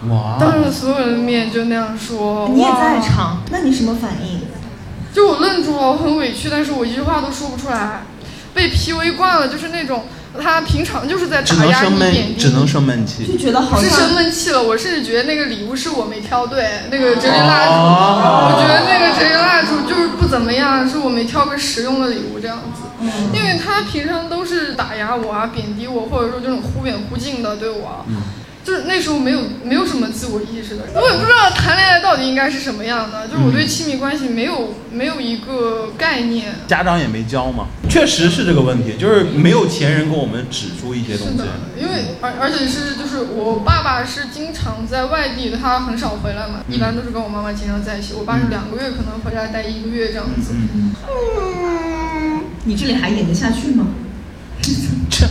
[0.10, 2.50] 哇，当着所有人的面就那样说。
[2.50, 4.42] 你也在场，那你什么反应？
[5.14, 8.04] 就我愣住了，我很委屈，但是我一句话都说不出来。
[8.54, 10.06] 被 PUA 惯了，就是那种
[10.42, 11.90] 他平常就是在只打压只
[12.52, 12.68] 能你。
[12.68, 13.26] 生闷气。
[13.26, 22.84] 就觉得好是生闷气了，我甚至觉得那个礼物是我没挑对，那个折叠蜡烛，哦我觉得那个折叠蜡烛就是不怎么样，是我没挑个实用的礼物这样子。
[23.34, 28.06] 因为他平常都是打压我啊、贬低我，或者说这种忽远忽近的对我，
[28.64, 36.56] 就是那时候没有没有什么自我意识的，我也不知道谈恋爱到底应该是什么样的，就是我对亲密关系没有没有一个概念。
[36.68, 41.46] 家长也没教嘛，确实是这个问题，就是没有前人给我们指出一些东西是的。，
[41.78, 48.14] 因为而而且是就是我爸爸是经常在外地的，他很少回来嘛，一般都是跟我妈妈经常在一起。
[48.14, 50.54] 我爸是两个月可能回来待一个月这样子。
[50.54, 53.88] 嗯，嗯，你这里还演得下去吗？
[55.10, 55.26] 这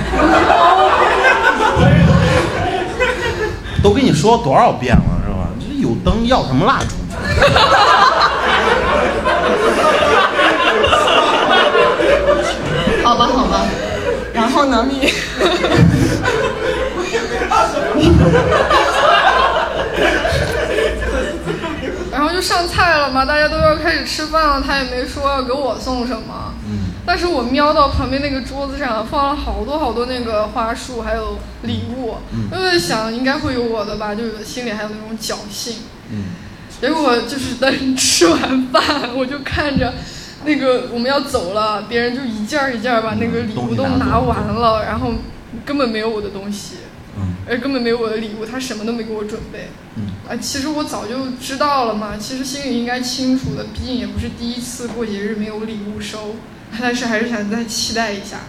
[3.82, 5.48] 都跟你说多少遍了是吧？
[5.58, 6.94] 这有灯要什么蜡烛？
[13.02, 13.66] 好吧，好吧。
[14.32, 14.86] 然后呢？
[14.88, 15.10] 你
[22.12, 26.54] 然后就上菜了嘛，大家都要开始吃饭了，他也没说要给我送什么。
[26.68, 32.50] 嗯，但是我瞄到旁边那个桌子上放了好多好多那个花束，还有礼物，嗯。
[32.50, 35.78] 就在想应该会有我的吧，就心里还有那种侥幸。
[36.10, 36.24] 嗯，
[36.80, 39.94] 结果就是等吃完饭，我就看着
[40.44, 45.12] 那个我们要走了，别人就一件儿一件儿把那个礼物都拿完了，然后
[45.64, 46.76] 根本没有我的东西，
[47.16, 49.68] 嗯，而根本没有我的礼物，他什么都没给我准备。
[49.96, 56.36] 嗯，啊，其实我早就知道了嘛，其实心里应该清楚的，毕竟也不是第一次过节日没有礼物收，
[56.78, 58.40] 但是还是想再期待一下。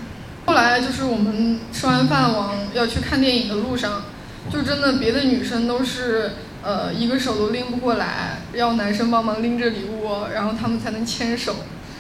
[0.45, 4.03] 后来就是我们吃完饭往要去看电影的路上，
[4.51, 6.31] 就真的别的女生都是
[6.63, 11.55] 呃一个手都拎不过来，要男生帮忙拎着礼物，然后他们才能牵手。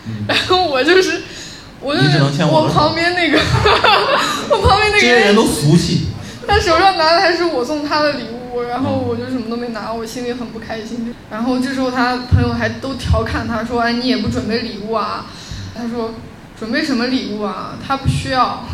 [0.07, 1.21] 嗯然后我就是，
[1.79, 3.37] 我就你只能牵我我旁边那个，
[4.49, 6.07] 我旁边那个这些人都俗气。
[6.47, 11.13] 他手上拿的还是我送他的礼物，然后我就什么都没拿，我心里很不开心。
[11.29, 15.27] 然后这时候他朋友还都调侃他说：“哎，你也不准备礼物啊？”
[15.75, 16.13] 他说
[16.59, 17.77] ：“准备什么礼物啊？
[17.85, 18.65] 他不需要。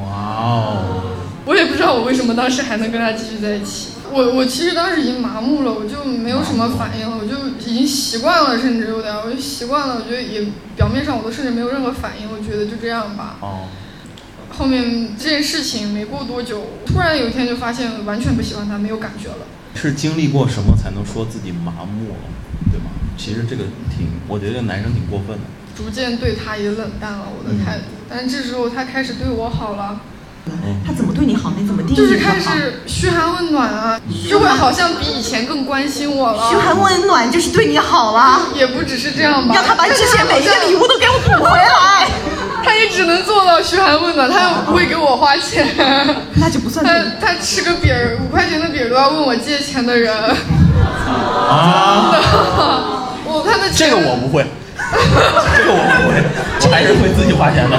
[0.00, 1.02] 哇哦，”
[1.46, 3.90] 我也不知道我为什么当时还能跟他继续在一起。
[4.12, 9.96] 我我其实当时已经麻木了，我就没有什么反应了，我就已经习惯了，甚至有点，我就习惯了。
[9.96, 13.36] 我觉得也表面上我都甚至没有任何反应，我觉得就这样吧。
[13.40, 13.68] 哦，
[14.50, 19.46] 后面这件事情没过多久，突然有一天就发现完全不喜欢他，没有感觉了。
[19.76, 22.18] 是经历过什么才能说自己麻木了，
[22.72, 22.90] 对吗？
[23.16, 23.62] 其实这个
[23.96, 25.42] 挺，我觉得男生挺过分的。
[25.82, 29.98] 逐渐对他也冷淡了我的态度，但这时候他开始对我好了，
[30.86, 31.52] 他怎么对你好？
[31.56, 36.50] 你怎么定义就是开始嘘寒问暖啊，就会好像比以前更关心我了。
[36.50, 42.08] 嘘寒问暖就是对你好了，也不只是这样吧，让他把之前每一个礼物都给我补回来。
[42.62, 45.66] 他也只能做到嘘寒问暖，他又不会给我花钱，
[46.36, 46.92] 那就不算他。
[47.18, 50.14] 他吃个饼儿，五块钱的饼儿都要问我借钱的人。
[51.48, 52.12] 啊，
[53.24, 54.44] 我看的这个我不会，
[55.56, 56.22] 这个我不会，
[56.68, 57.78] 我还是会自己花钱的。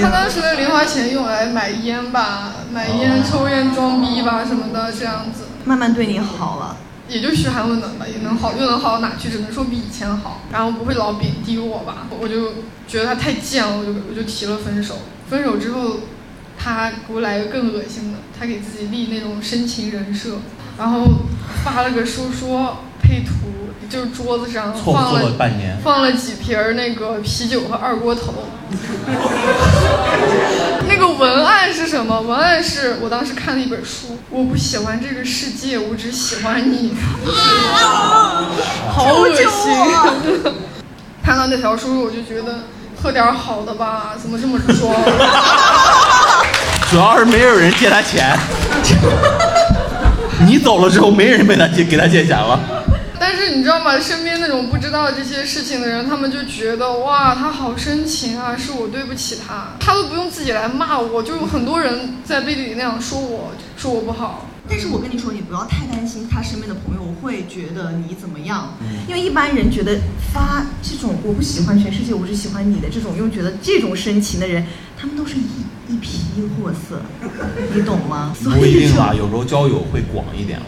[0.00, 6.76] 他当时的零花钱用来买烟吧，买烟、抽烟、装逼吧什么的，这样子，慢慢对你好了，
[7.08, 9.30] 也就嘘寒问暖吧，也能好，又能好到哪去？
[9.30, 12.06] 只能说比以前好，然后不会老贬低我吧。
[12.20, 12.54] 我就
[12.86, 14.98] 觉得他太贱了，我就我就提了分手。
[15.30, 16.00] 分手之后，
[16.58, 20.40] 他给我来个更恶心的，他给自己立那种深情人设，
[20.78, 21.06] 然后
[21.64, 23.32] 发了个说说配图，
[23.88, 28.34] 就是桌子上放了了半年放了几瓶儿那个啤酒和二锅头。
[30.88, 32.20] 那个文案是什么？
[32.20, 36.94] 文案是我当时看了一本书，我不喜欢这个世界，我只喜欢你，
[38.92, 39.46] 好恶心。
[41.22, 42.60] 看到那条书，我就觉得
[43.00, 44.94] 喝点好的吧，怎么这么装？
[46.90, 48.36] 主要是没有人借他钱，
[50.46, 52.58] 你走了之后，没人被他借给他借钱了。
[53.28, 53.98] 但是你知道吗？
[53.98, 64.46] 身边那种不知道这些事情的人，他们就觉得哇，他好深情啊，是我对不起他，他都不用自己来骂我，就有很多人在背地里那样说我，说我不好。
[64.68, 68.72] 但是我跟你说，你不要太担心他身边的朋友会觉得你怎么样，
[69.08, 69.98] 因为一般人觉得
[70.32, 74.64] 发这种我不喜欢全世界，我只喜欢你的这种，又觉得这种深情的人，
[74.96, 77.02] 他们都是一一批货色，
[77.74, 78.32] 你懂吗？
[78.40, 80.66] 所不一定啦，有时候交友会广一点了。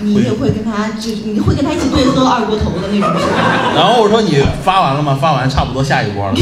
[0.00, 3.72] 你也会跟他，就你会跟他一起对喝二锅头的那种，是吧？
[3.74, 5.18] 然后我说你发完了吗？
[5.20, 6.34] 发完差不多下一波了，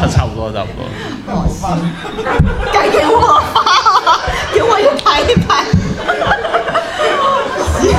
[0.00, 0.86] 差差不多差不多。
[1.26, 1.78] 好行，
[2.72, 3.62] 该给我发，
[4.52, 5.64] 给我也拍一拍。
[7.80, 7.92] 行，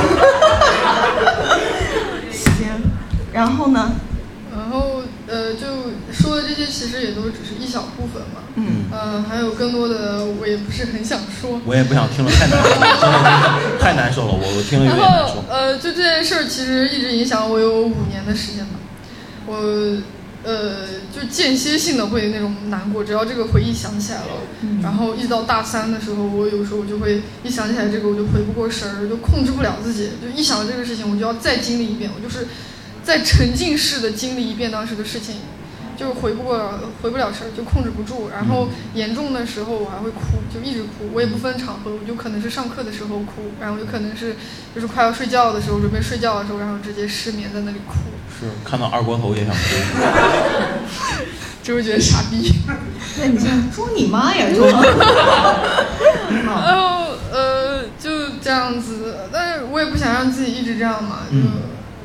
[2.31, 2.67] 行，
[3.31, 3.91] 然后呢？
[6.75, 11.61] 其实也都只是一小部分嘛，嗯，呃，还有更多的我也不是很想说。
[11.65, 15.35] 我也不想听了，太难受了，真的太难受了，我我听了有然点难受。
[15.35, 18.73] 后呃，就这件事儿其实一直影响我有五年的时间吧。
[19.47, 19.55] 我
[20.43, 24.27] 呃就间歇性的会那种难过，只要这个回忆想起来了，
[24.61, 32.47] 嗯然后一直到大三的时候，我有时候我就会一想起来这个我就回不过神儿，就控制不了自己，就一想到这个事情我就要再经历一遍，我就是
[33.03, 35.35] 再沉浸式的经历一遍当时的事情，
[35.97, 38.29] 就回不过回不了神儿，就控制不住。
[38.29, 40.19] 然后严重的时候我还会哭，
[40.53, 41.09] 就一直哭。
[41.13, 44.35] 我也不分场合，我就可能是上课的时候哭，然后就可能是
[44.73, 47.95] 就是快要睡觉的时候，准备睡觉的时候，然后直接失眠在那里哭。
[48.37, 49.59] 是看到二锅头也想哭。
[51.63, 52.53] 就会觉得傻逼。
[53.17, 54.69] 那你这样说你妈呀， 装。
[56.45, 61.37] 然后呃就这样子，但是我也不想让自己一直这样嘛，就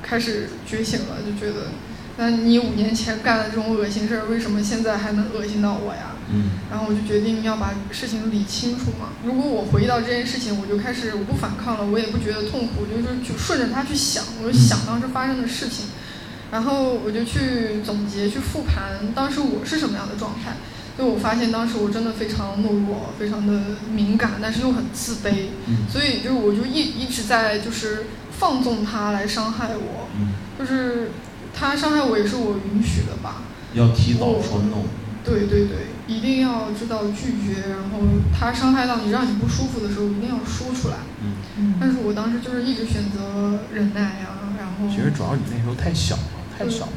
[0.02, 1.66] 开始觉醒了，就觉得，
[2.20, 6.12] 那你五年前干的这种恶心事儿，为什么现在还能恶心到我呀？
[6.30, 6.50] 嗯。
[6.70, 9.08] 然后我就决定要把事情理清楚嘛。
[9.24, 15.86] 如果我回忆到这件事情，我就开始我不反抗了，我也不觉得痛苦，就是就顺着它去想，我就想当时发生的事情。
[16.52, 20.56] 然后我就去总结、去复盘，当时我是什么样的状态？
[20.98, 25.46] 就我发现当时我真的非常懦弱，非常的敏感，但是又很自卑。
[25.90, 30.10] 所以就是我就一一直在就是放纵他来伤害我。
[30.58, 31.10] 就是
[31.54, 33.42] 他伤害我也是我允许的吧。
[33.74, 34.82] 要提早说 no。
[35.22, 37.68] 对对对，一定要知道拒绝。
[37.68, 38.00] 然后
[38.32, 40.96] 他伤害到你，让你不舒服的时候，一定要说出来。
[41.56, 41.74] 嗯。
[41.78, 44.88] 但是我当时就是一直选择忍耐呀，然后。
[44.88, 46.22] 其实主要你那时候太小了。
[46.58, 46.92] 太小了，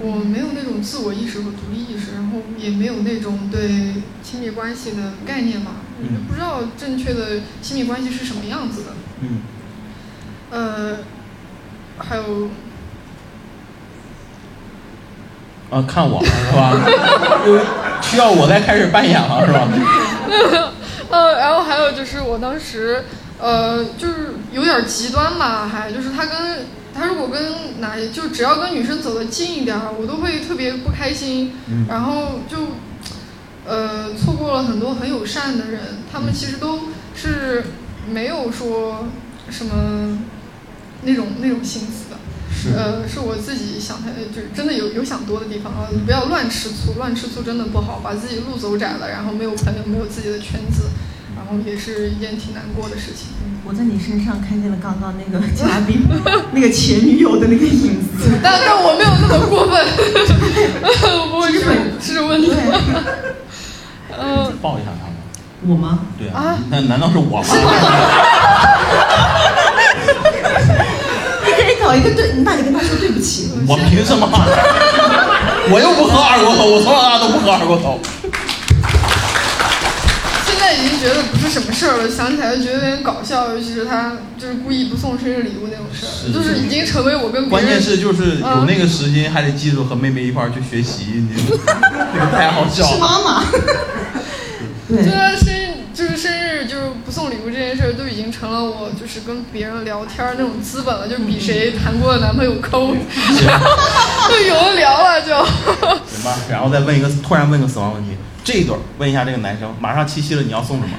[0.00, 8.94] 我没有那种自我意识和独立意识，然后也没有那种对亲密关系的概念嘛，就，不知道正确的亲密关系是什么样子的。
[9.20, 9.40] 嗯。
[10.50, 10.98] 呃，
[11.98, 12.48] 还有。
[15.72, 16.72] 啊，看我了是吧？
[17.46, 17.58] 就
[18.06, 19.66] 需要我再开始扮演了是吧？
[21.10, 23.04] 呃，然后还有就是我当时，
[23.40, 26.66] 呃，就是有点极端吧，还就是他跟。
[26.94, 31.54] 他如果跟哪就只要跟女生走得近一点儿，我都会特别不开心，
[31.88, 32.58] 然后就，
[33.66, 35.80] 呃，错过了很多很友善的人，
[36.12, 36.80] 他们其实都
[37.14, 37.64] 是
[38.10, 39.06] 没有说
[39.48, 40.18] 什么
[41.04, 42.11] 那种那种心思的，
[42.76, 50.84] 呃，是我自己想太，就是真的有有想多的地方啊，你不要乱吃醋，乱吃醋真的不好，把自己路走窄了，然后没有朋友，没有自己的圈子。
[51.34, 53.28] 然后也是一件挺难过的事情。
[53.64, 56.06] 我在你身上看见了刚刚那个 嘉宾
[56.52, 59.84] 那个前女友的那个影子，但但我没有那么过分，
[61.30, 61.60] 不会是
[62.00, 62.52] 是问题。
[64.16, 65.14] 嗯，抱一下他吗？
[65.66, 65.98] 我吗？
[66.16, 66.56] 对啊。
[66.70, 67.44] 那难道是我吗？
[71.72, 73.50] 你搞一个对，那你跟他说对不起。
[73.66, 74.28] 我凭什么？
[75.70, 77.98] 我又不喝二锅头，我从小到大都不喝二锅头。
[80.44, 92.92] 现在已经觉得不是什么事儿了，想起来就觉得有点搞笑，尤其是他就是故意不送生日礼物那种事儿，就是已经成为我跟关键是就是有那个时间还得记住和妹妹一块儿去学习，你这个太好笑了。
[92.92, 93.44] 是妈妈。
[94.88, 94.98] 对。
[94.98, 95.54] 就是生
[95.94, 105.28] 就是生日就是不送礼物这件事儿，都已经成了我就是跟别人聊天那种资本了，就比谁谈过的男朋友抠， 就有的聊了就。
[106.06, 108.16] 行吧，然后再问一个，突然问个死亡问题。
[108.44, 110.90] 这一对问一下这个男生，马上七夕了，你要送什么？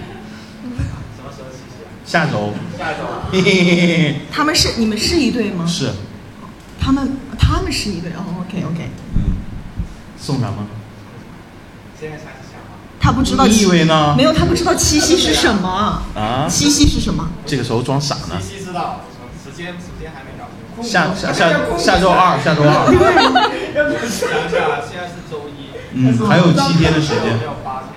[1.17, 1.83] 什么时候七夕？
[2.05, 2.53] 下周。
[2.77, 2.99] 下周。
[4.31, 5.65] 他们是你们是一对吗？
[5.65, 5.89] 是。
[6.79, 8.89] 他们他们是一对哦，OK OK。
[9.15, 9.21] 嗯。
[10.17, 10.67] 送什么？
[11.99, 12.17] 现在？
[13.03, 13.45] 他不知道。
[13.45, 14.15] 你以为呢？
[14.15, 16.01] 没有，他不知道七夕是什么。
[16.15, 16.47] 啊。
[16.49, 17.27] 七夕是什么？
[17.45, 18.39] 这个时候装傻呢。
[18.41, 19.01] 七夕知道，
[19.43, 20.47] 时间时间还没搞。
[20.81, 22.87] 下下下下周二，下周二。
[24.07, 24.55] 想想，
[24.89, 25.75] 现在是周一。
[25.95, 27.37] 嗯，还有七天的时间。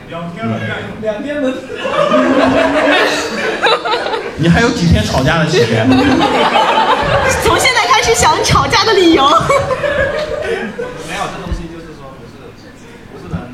[0.09, 0.59] 两天了，
[1.01, 1.55] 两天能。
[4.39, 5.89] 你还有几天吵架的时间？
[7.43, 9.25] 从现在开始想吵架的理由。
[9.25, 9.31] 没
[11.17, 12.31] 有，这东西就是说，不是
[13.11, 13.49] 不是能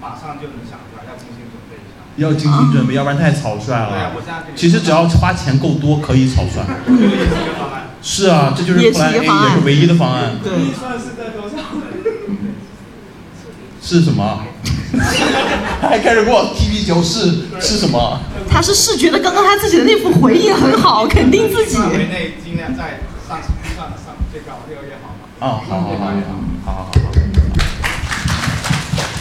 [0.00, 2.07] 马上就能想出来，要精心准备一下。
[2.18, 4.12] 要精心准备，要不然太草率了。
[4.54, 6.62] 其实只要花钱够多，可以草率。
[8.02, 10.36] 是啊，这就是后来 A 也是唯一的方案。
[10.42, 10.52] 对。
[10.52, 11.56] 预算是在多少？
[13.82, 14.44] 是什么？
[15.80, 18.20] 他还开始给我踢皮球，是是什么？
[18.50, 21.76] 他是是觉得刚刚他自己的那幅回忆很好，肯定自己。
[21.76, 25.24] 范围内尽量在上预算上最高越高越好嘛。
[25.40, 26.12] 啊，好好好，
[26.64, 26.90] 好好好。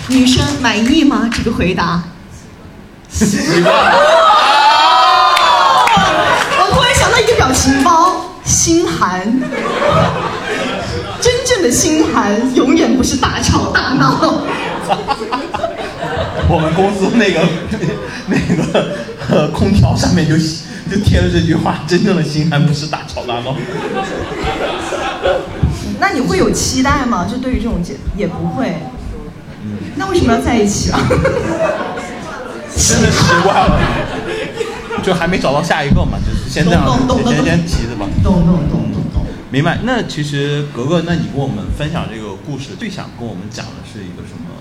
[0.09, 1.29] 女生满意吗？
[1.31, 2.03] 这个回答？
[6.59, 9.21] 我突然想到一个表情包，心寒。
[11.19, 14.43] 真正的心寒，永远不是大吵大闹。
[16.49, 17.41] 我们公司那个
[18.27, 18.95] 那个
[19.29, 23.55] 呃空调上面就就贴了这句话：真正的心寒不是大吵大闹。
[25.99, 27.25] 那你会有期待吗？
[27.29, 28.77] 就对于这种节也不会。
[29.63, 29.77] 嗯。
[29.95, 30.99] 那为什么要在一起啊？
[32.77, 33.79] 真的习惯了，
[35.03, 36.85] 就还没找到下一个嘛，就是先这样，
[37.25, 38.07] 先先提着吧。
[38.23, 39.25] 懂懂懂懂懂。
[39.49, 39.79] 明白。
[39.83, 44.53] 那其实格格，那你跟我们分享这个故事，最想跟我们讲的是一个什么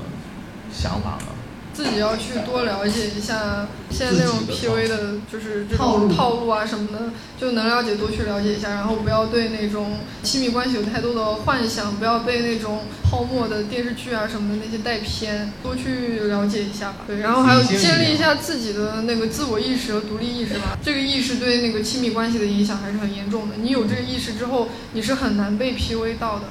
[0.72, 1.36] 想法呢？
[1.77, 17.05] 自己要去多了解一下现在那种自己的 PUA 的，就是这套路种套路啊什么的，就能了解多去了解一下，然后不要对那种亲密关系有太多的幻想，不要被那种泡沫的电视剧啊什么的那些带偏，多去了解一下吧。
[17.07, 20.79] 对，然后还有建立一下自己的那个自我意识和独立意识吧。
[20.83, 23.57] 这个意识对那个亲密关系的影响还是很严重的。
[23.61, 26.45] 你有这个意识之后，你是很难被 PUA 到的。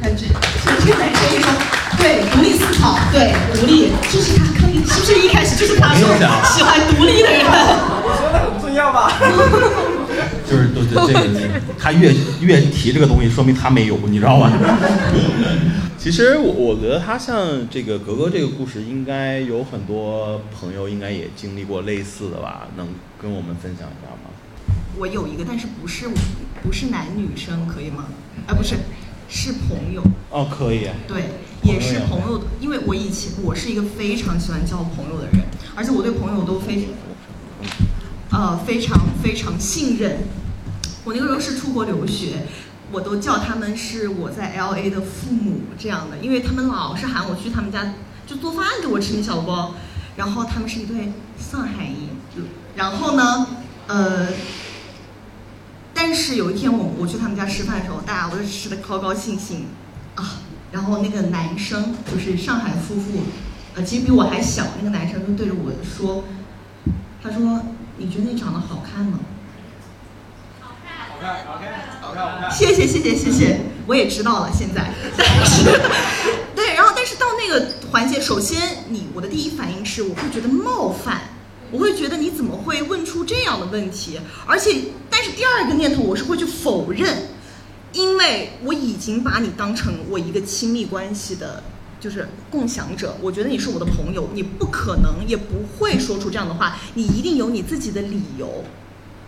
[0.00, 1.50] 感觉这个男生一说，
[1.98, 6.08] 对，独立思考，对，独立，就是他，是不是一开始就是他说
[6.44, 7.44] 喜欢独立的人？
[7.46, 9.12] 我说的很重要吧？
[10.48, 14.50] 就是就这这个，他越越提这个东西，说明他没有，你知道吗？
[15.98, 22.68] 其实我我觉得他像这个格格这个故事，应该有很多朋友应该也经历过类似的吧？
[22.76, 22.86] 能
[23.20, 24.30] 跟我们分享一下吗？
[24.96, 26.08] 我有一个，但是不是
[26.62, 28.06] 不是男女生，可以吗？
[28.46, 28.76] 啊，不是，
[29.28, 30.02] 是朋友。
[30.30, 30.88] 哦，可以。
[31.06, 31.24] 对，
[31.62, 35.44] 也是朋友，因为我以前我是一个非常喜欢交朋友的人，
[35.74, 36.88] 而且我对朋友都非
[38.30, 40.18] 呃非常非常信任。
[41.04, 42.46] 我那个时候是出国留学，
[42.92, 47.94] 我都叫他们是我在 L A 的父母这样的，因为他们老是喊我去他们家
[48.26, 49.74] 就做饭给我吃，你晓得不？
[50.16, 52.44] 然后他们是一对上海人，
[52.76, 53.46] 然后呢，
[53.88, 54.28] 呃。
[56.00, 59.66] 但是有一天我我去他们家吃饭的时候，大家我就吃的高高兴兴。
[60.70, 63.20] 然后那个男生就是上海夫妇，
[63.74, 64.64] 呃，其实比我还小。
[64.78, 66.24] 那个男生就对着我说
[67.22, 67.62] ：“他说
[67.96, 69.18] 你觉得你长得好看吗
[70.60, 72.50] 好看，好看，好看，好？”看。
[72.50, 74.50] 谢谢谢谢谢谢，我也知道了。
[74.52, 75.64] 现在，但是
[76.54, 81.20] 对，然后但是到那个环节，首先你我的第一反应是我会觉得冒犯。
[81.70, 84.18] 我会觉得你怎么会问出这样的问题？
[84.46, 87.14] 而且，但是第二个念头我是会去否认，
[87.98, 91.64] 因为我已经把你当成我一个亲密关系的，
[91.98, 93.16] 就是共享者。
[93.20, 98.62] 我觉得你是我的朋友，你不可能也不会说出这样的话，你一定有你自己的理由。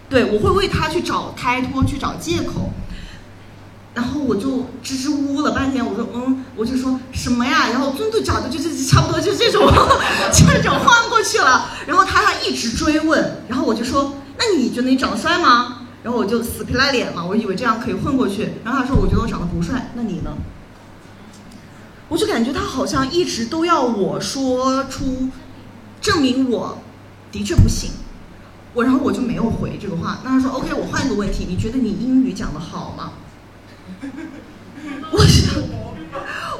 [0.09, 2.71] 对我会为他去找开脱，去找借口。
[3.93, 7.71] 然后我就支支吾吾了半天，我说嗯，我就说什么呀？
[7.71, 9.67] 然后尊嘟角度就就差不多就这种
[10.33, 11.69] 这种换过去了。
[11.89, 15.80] 然后他他一直追问，然后我就说那你觉得你长得帅吗？
[16.03, 18.53] 然后我就死皮赖脸嘛，我以为这样可以混过去。
[18.65, 20.33] 然后他说我觉得我长得不帅，那你呢？
[22.09, 25.29] 我就感觉他好像一直都要我说出
[26.01, 26.79] 证明我
[27.31, 27.91] 的确不行。
[28.73, 30.21] 我然后我就没有回这个话。
[30.25, 33.13] 那他说 OK，我换一个问题，你觉得你英语讲得好吗？
[35.13, 35.55] 我想，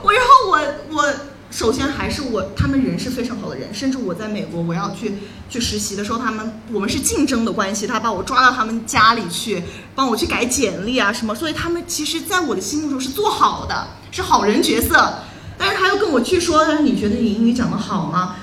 [0.03, 0.59] 我然后我
[0.91, 1.15] 我
[1.51, 5.15] 首先还是我他们人是非常好的人，甚至我在美国我要去
[5.49, 9.63] 去实习的时候，他们我们是竞争的关系，他把我抓到他们家里去
[9.95, 15.15] 帮我去改简历啊什么，所以他们其实在我的心目中是做好的，是好人角色。
[15.59, 18.37] 但是他又跟我去说，他说你觉得你英语讲得好吗？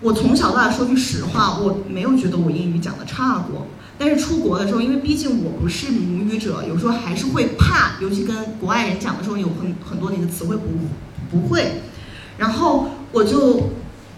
[0.00, 3.66] 我从小到大说句实话，我没有觉得我英语讲得差过。
[3.96, 10.62] 但是出国的时候，因为毕竟我不是母语者，有时候还是会怕，尤其跟国外人讲的时候，有很很多你的词汇不
[11.30, 11.82] 不会。
[12.38, 13.70] 然后我就，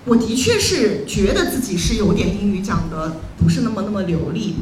[0.05, 4.57] 我的确是觉得自己是有点英语讲的不是那么那么流利，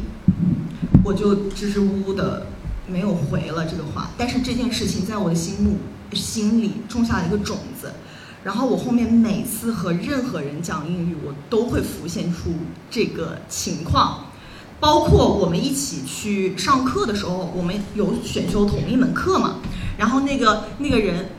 [1.04, 2.46] 我就支支吾吾的
[2.86, 4.10] 没有回了这个话。
[4.18, 5.78] 但是这件事情在我的心目
[6.12, 7.92] 心里种下了一个种子，
[8.42, 12.50] 然后我后面每次和任何人讲英语，我都会浮现出
[12.90, 14.26] 这个情况。
[14.80, 19.60] 包括我们一起去上课的时候，我们有选修同一门课嘛？
[19.96, 21.30] 然后那个那个人，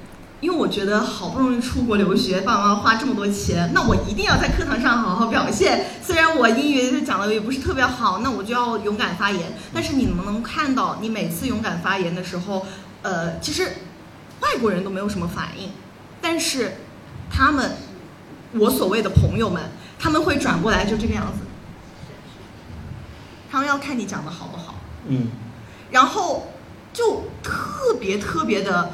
[0.41, 5.85] 因为我觉得好不容易出国留学，爸爸妈妈花这么多钱，那我一定要在课堂上好好表现。
[6.03, 9.53] 虽然我英语讲的也不是特别好，那我就要勇敢发言。
[9.73, 12.65] 但是你们能看到，你每次勇敢发言的时候，
[13.01, 13.63] 呃，其实
[14.41, 15.71] 外国人都没有什么反应，
[16.21, 16.75] 但是
[17.31, 17.77] 他们，
[18.53, 19.63] 我所谓的朋友们，
[19.97, 21.39] 他们会转过来就这个样子。
[23.49, 24.75] 他们要看你讲的好不好，
[25.07, 25.29] 嗯，
[25.89, 26.51] 然后
[26.91, 28.91] 就特别特别的，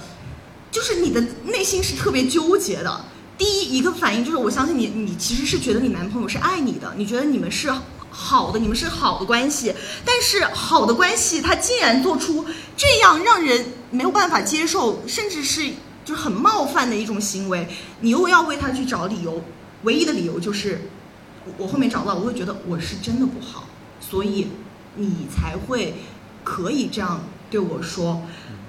[0.72, 3.06] 就是你的内心是特别纠结的。
[3.38, 7.72] 第一一个反应就是，我相信你，你其实是觉得你男朋友是爱你的，你觉得你们是
[8.10, 9.74] 好的，你们是好的关系。
[10.06, 12.46] 但是好的关系，他竟然做出
[12.78, 15.70] 这样让人没有办法接受，甚至是
[16.06, 17.68] 就是很冒犯的一种行为，
[18.02, 19.44] 你又要为他去找理由，
[19.84, 20.90] 唯一的理由就是
[21.58, 23.66] 我后面找到，我会觉得我是真的不好。
[24.00, 24.48] 所以，
[24.96, 25.96] 你才会
[26.44, 28.22] 可以这样对我说，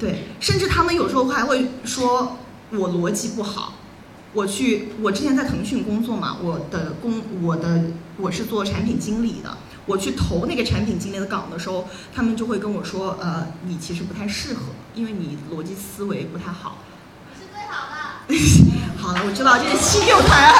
[0.03, 2.36] 对，甚至他们有时候还会说
[2.72, 3.74] 我逻辑不好。
[4.32, 7.84] 我去，我之前在腾讯工作嘛，我的工，我的
[8.16, 9.57] 我是做产品经理的。
[9.86, 14.62] 我去投那个产品经理的岗的时候，他们就会跟我说，呃，你其实不太适合，
[14.96, 16.78] 因为你逻辑思维不太好。
[17.32, 18.98] 你是最好的。
[18.98, 20.53] 好了，我知道这是七六台。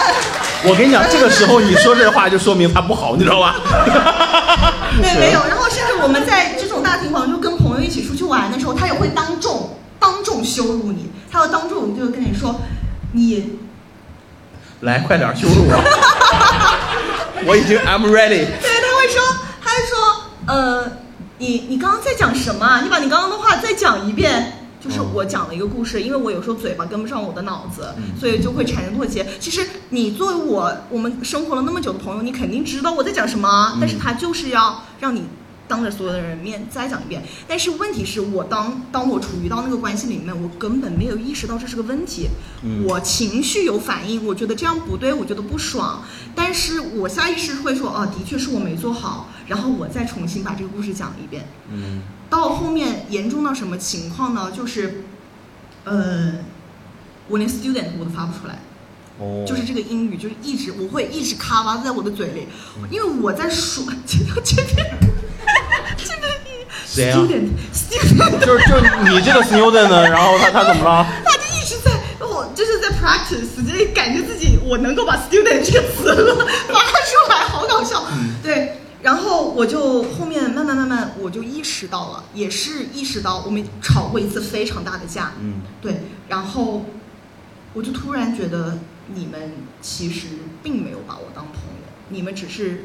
[0.65, 3.57] 我跟你讲，这个时候你说这话就说明他不好，你知道吧？
[5.01, 5.41] 对，没有。
[5.49, 7.41] 然后甚至我们在这种大庭广众
[7.83, 12.61] 友一起出去玩的时候，他也会当众当众羞辱你，他要当众就跟你说，
[13.13, 13.59] 你
[14.81, 15.75] 来快点羞辱我，
[17.47, 18.47] 我已经 I'm ready。
[18.47, 19.23] 对，他会说，
[19.61, 19.95] 他会说，
[20.47, 20.93] 呃，
[21.39, 22.81] 你你刚刚在讲什么啊？
[22.83, 24.59] 你把你刚刚的话再讲一遍。
[24.83, 29.25] 就是我讲了一个故事，因为我有时候嘴巴跟不上我的脑子，所以就会产生脱节。
[29.39, 35.23] 其实你作为我，我们生活了那么久的朋友，你肯定知道我在讲什么，但是他就是要让你
[35.73, 37.23] 当着所有的人面再讲一遍。
[37.49, 42.29] 但是问题是我当当我处于到那个关系里面，我根本没有意识到这是个问题，
[42.87, 46.05] 我情绪有反应，我觉得这样不对，我觉得不爽，
[46.35, 51.47] 但是我下意识会说，哦，的确是我没做好，然后我再重新把这个故事讲一遍。
[51.73, 52.03] 嗯。
[52.29, 54.51] 到后面严重到什么情况呢？
[54.51, 55.05] 就是，
[55.85, 56.35] 呃，
[57.29, 58.59] 我连 student 我都发不出来，
[59.19, 62.47] 哦，就是这个英语就是一直我会一直卡哇在我的嘴里，
[62.91, 65.12] 因为我在说这边这边这
[66.95, 71.07] 边 student student 就是就是你这个 student 呢，然后他他怎么了？
[71.25, 71.91] 他就一直在
[72.21, 78.05] 我就是在 practice，就是感觉自己我能够把 student 这个词发出来，好搞笑，
[78.43, 78.79] 对。
[79.03, 86.03] 然后我就后面慢慢慢慢，我就意识到了，也是意识到我们吵过一次非常大的架，嗯，对。
[86.29, 86.85] 然后
[87.73, 88.79] 我就突然觉得
[89.13, 90.29] 你们其实
[90.63, 92.85] 并没有把我当朋友，你们只是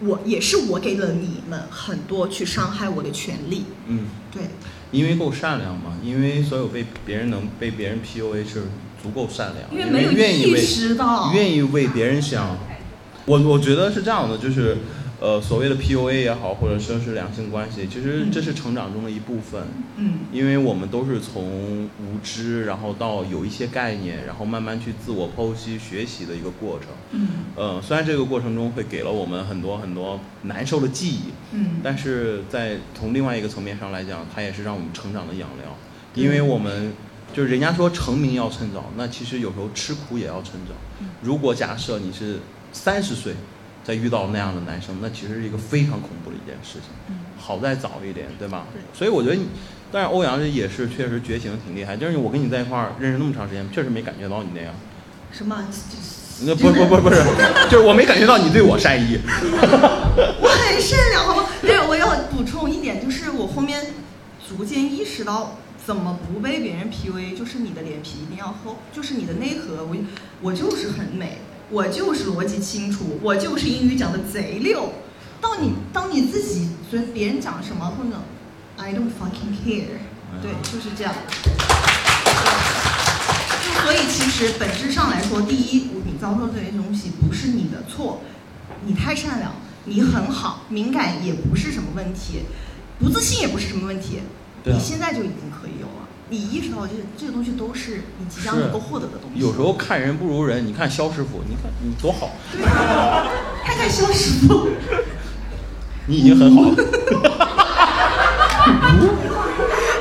[0.00, 4.42] 我也是我给了你们很多去伤害我的权利，嗯，对。
[4.90, 8.64] 因为够善良嘛，因为所有被别人能被别人 PUA 是
[9.02, 12.56] 足够善良，因为没有意识到，愿意为别人想。
[13.26, 14.78] 我我觉得是这样的，就是。
[15.20, 19.66] 呃，所谓的 PUA 也好，或者说是两性关系，其实这是成长中的一部分。
[19.96, 26.88] 嗯，因为我们都是从无知，然后到有一些概念，然后慢慢去自我剖析、学习的一个过程。
[27.10, 35.76] 嗯，呃，虽然这个过程中会给了我们很多很多难受的记忆，嗯，但是在从另外一个层面上来讲，它也是让我们成长的养料。
[36.14, 36.92] 因为我们
[37.34, 40.74] 就是人家说成名要趁早，那其实有时候吃苦也要趁早。
[41.20, 42.38] 如果假设你是
[42.72, 43.34] 三十岁。
[43.88, 46.90] 再遇到那样的男生，那其实是一个非常恐怖的一件事情。
[47.08, 48.66] 嗯，好在早一点，对吧？
[48.70, 48.82] 对。
[48.92, 49.38] 所以我觉得，
[49.90, 51.96] 但是欧阳也是确实觉醒挺厉害。
[51.96, 54.74] 就是我跟你在一块儿认识那么长时间，确实没感觉到你那样。
[55.32, 55.64] 什么？
[56.44, 57.24] 那不不不不是，
[57.70, 59.18] 就是我没感觉到你对我善意。
[59.24, 61.48] 我很善良，好吗？
[61.62, 63.80] 对，我要补充一点，就是我后面
[64.46, 69.96] 逐渐意识到，怎么不被别人 PUA，就是你的脸皮一定要厚，就是你的内核，我
[70.42, 71.38] 我就是很美。
[71.70, 74.90] 我就是逻辑清楚，我就是英语讲的贼溜。
[75.40, 78.16] 到你当你自己觉得别人讲什么或者
[78.76, 79.84] I don't fucking care，
[80.42, 81.14] 对，就是这样。
[83.62, 88.22] 就所以其实本质上来说，第一，你遭受这些东西不是你的错，
[88.86, 89.52] 你太善良，
[89.84, 92.44] 你很好，敏感也不是什么问题，
[92.98, 94.20] 不自信也不是什么问题，
[94.64, 95.77] 你现在就已经可以。
[96.30, 99.40] 你意识到这这个东西都是你即将能够获得的东西。
[99.40, 102.30] 有时候看人不如人，你看肖师傅，你看你多好。
[102.52, 102.62] 对，
[103.64, 104.68] 看看肖师傅，
[106.06, 106.74] 你已经很好了。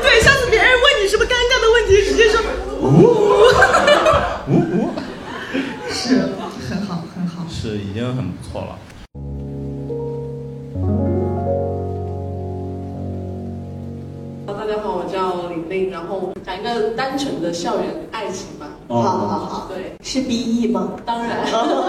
[0.01, 2.41] 对，下次别人问你什么尴尬的问题，直接说
[2.81, 2.83] 呜
[4.49, 4.93] 呜呜，
[5.89, 6.33] 是
[6.69, 8.77] 很好很好，是已经很不错了。
[16.07, 18.67] 然后讲一个单纯的校园爱情吧。
[18.87, 20.93] 好好好，对，是 B E 吗？
[21.05, 21.45] 当然，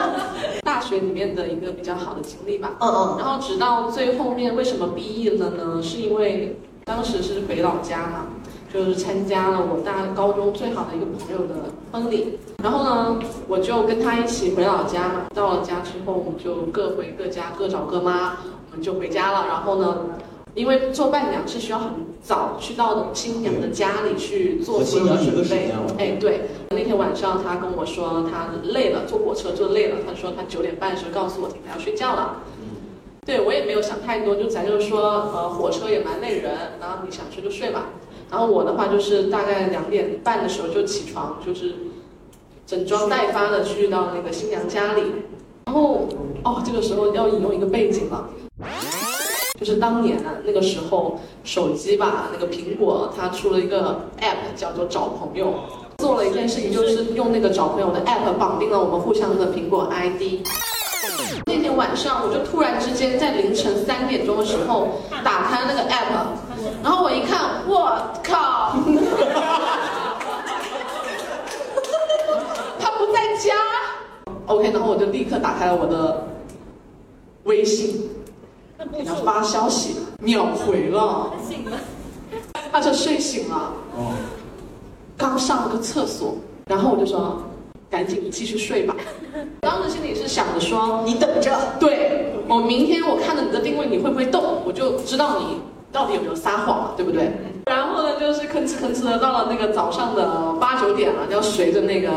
[0.64, 2.72] 大学里面的一个比较好的经历吧。
[2.80, 3.16] 嗯嗯。
[3.16, 5.80] 然后直到最后面，为什么 B E 了呢？
[5.80, 8.26] 是因为当时是回老家嘛，
[8.74, 12.40] 就是参加了我大高中最好的一个朋友的婚礼。
[12.60, 15.26] 然后呢，我就跟他一起回老家嘛。
[15.32, 18.38] 到了家之后，我们就各回各家，各找各妈，
[18.72, 19.46] 我们就回家了。
[19.46, 19.96] 然后呢？
[20.59, 21.88] 因为做伴娘是需要很
[22.20, 25.70] 早去到新娘的家里去做新的准备。
[25.96, 26.40] 哎，对，
[26.70, 29.98] 那天晚上他跟我说他累了，坐火车坐累了。
[30.04, 32.42] 他说他九点半的时候告诉我他要睡觉了。
[33.24, 35.00] 对我也没有想太多，就咱就是说，
[35.32, 36.50] 呃，火车也蛮累人，
[36.80, 37.90] 然后你想睡就睡吧。
[38.28, 41.74] 然后我的话就是大概两点半的时候就起床，就是
[42.66, 45.02] 整装待发的去到那个新娘家里。
[45.66, 46.09] 然后
[46.42, 48.28] 哦，这个时候要引用一个背景了。
[49.59, 55.52] 就是当年，那个时候手机吧，那个苹果它出了一个 app 叫做找朋友，
[55.98, 60.46] 做了一件事情，就是用那个找朋友的 app 绑定了我们互相的苹果 ID。
[61.46, 66.26] 那天晚上，我就突然之间在凌晨三点钟的时候打开那个 app，
[66.82, 68.76] 然后我一看，我靠，
[72.78, 73.54] 他不在家。
[74.46, 76.26] OK，然后我就立刻打开了我的
[77.44, 78.09] 微信，
[78.96, 81.32] 给他发消息，秒回了。
[82.70, 83.72] 他就睡醒了，
[85.16, 87.42] 刚上了个厕所，然后我就说，
[87.90, 88.94] 赶紧继续睡吧。
[89.60, 95.58] 当时心里是想着说，你等着，对我明天我看着你的定位你会不会动，我就知道你
[95.90, 97.30] 到底有没有撒谎了，对不对？
[97.66, 102.10] 然后呢，就是吭哧吭哧的到了那个早上的八九点了，要随着那个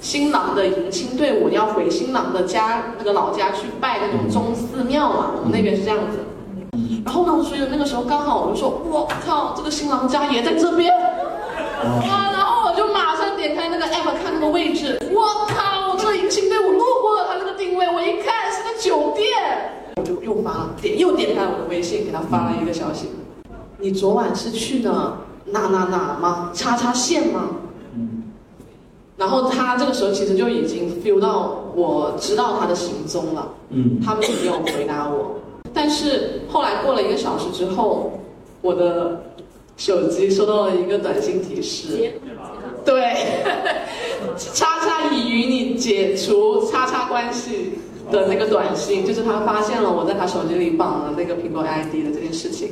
[0.00, 6.18] 新郎的迎亲队伍要回新郎的家那个老家去拜那种宗寺庙嘛，我们那边是这样子。
[7.04, 19.26] 然后呢，所以那个时候刚好我就说，我靠，这个新郎家也在这边，啊，然后我就马上点开那个 app 看那个位置，我靠，我这个迎亲队伍路过了他那个定位，我一看是个酒店，
[19.96, 23.10] 我就又发了点又点开我的微信给他发了一个消息，
[23.78, 26.50] 你昨晚是去的哪哪哪吗？
[26.52, 27.48] 叉叉县吗？
[29.16, 33.98] 然后他这个时候其实就已经 feel 到我知道他的行踪了，嗯。
[34.04, 35.36] 他没有回答我。
[35.72, 38.20] 但是后来过了一个小时之后，
[38.62, 39.22] 我的
[39.76, 42.12] 手机收到了一个短信提示，
[42.84, 43.16] 对，
[44.36, 47.72] 叉叉已与你解除叉叉关系
[48.10, 52.70] 的那个短信，就是他发现了我在他手机里绑了那个苹果 ID 的这件事情，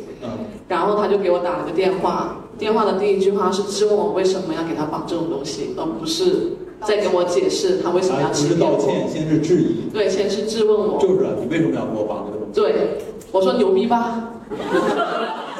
[0.68, 8.76] 然后他就给我打了个电话，电话的第一句话是质问我为什么要给他绑这种东西，而不是在跟我解释他为什么要不是欺骗我。
[8.76, 12.60] 道歉，先是质疑，对，先是质问我，就是啊，你为什么要给我绑这个东西？
[12.60, 12.98] 对，
[13.32, 14.30] 我说牛逼吧。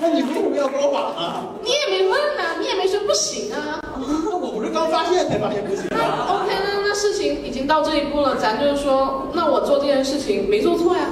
[0.00, 1.44] 那你为什么要给我绑啊？
[1.62, 3.80] 你也没问呐、你也没说不行啊。
[4.24, 11.02] 那我不是刚发现才发现不行啊？OK，那那事情已经到这一步了，咱就是说，那我做这件事情没做错呀，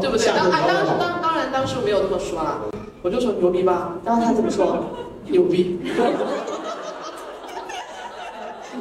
[0.00, 0.26] 对不对？
[0.26, 2.58] 下当啊当当当然当时我没有这么说啦，
[3.00, 3.94] 我就说牛逼吧。
[4.04, 4.84] 然后他怎么说？
[5.26, 5.80] 牛逼。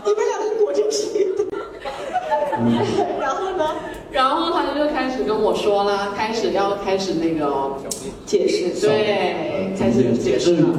[0.03, 1.45] 你们两个果真是一对。
[3.19, 3.75] 然后呢？
[4.11, 4.50] 然后他
[4.81, 7.75] 就开始跟我说啦，开始要开始那个
[8.25, 10.69] 解释，对，开始解释了。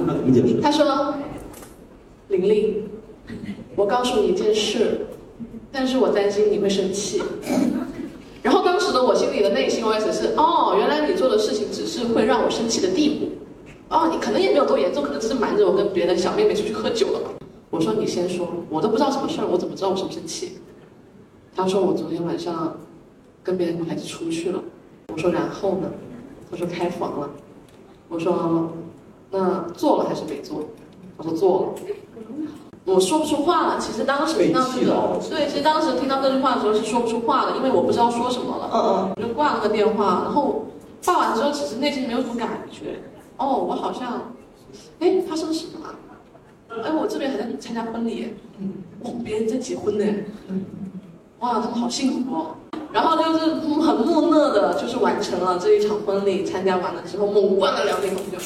[0.60, 1.14] 他说
[2.26, 2.82] ：“玲玲，
[3.76, 5.06] 我告诉你一件事，
[5.70, 7.22] 但是我担心你会生气。
[8.42, 13.28] ”然后当时的我心里的内心 OS 是：哦，原来你做的事情只是会让我生气的地步。
[13.88, 17.30] 哦，你可能也没有多严重，可能只是瞒着我跟别的小妹妹出去喝酒了吧。
[17.70, 20.58] 我说你先说，我都不知道什么事儿，我怎么知道我生不生气？
[21.54, 22.76] 他说我昨天晚上
[23.42, 24.62] 跟别的女孩子出去了。
[25.08, 25.90] 我说然后呢？
[26.50, 27.30] 他说开房了。
[28.08, 28.70] 我说
[29.30, 30.64] 那做了还是没做？
[31.16, 31.82] 他说做了。
[32.84, 33.78] 我说不出话了。
[33.78, 38.70] 其实当时听到这个对，其实当时听到这句话的时候是说不出话的，因为我不知道说什么了。
[38.72, 39.12] 嗯嗯。
[39.16, 40.66] 我就挂了个电话，然后
[41.04, 43.00] 挂完之后，其实内心没有什么感觉。
[43.38, 44.32] 哦，我好像，
[45.00, 45.94] 哎，发生了什么啊？
[46.84, 48.72] 哎，我这边还在参加婚礼，嗯，
[49.02, 50.04] 哦，别人在结婚呢，
[50.48, 50.64] 嗯，
[51.42, 52.54] 哇，他们好幸福哦。
[52.92, 58.38] 然后就是很木讷的，就是完成了这一场婚礼，参加完了之后，猛灌了两瓶红酒，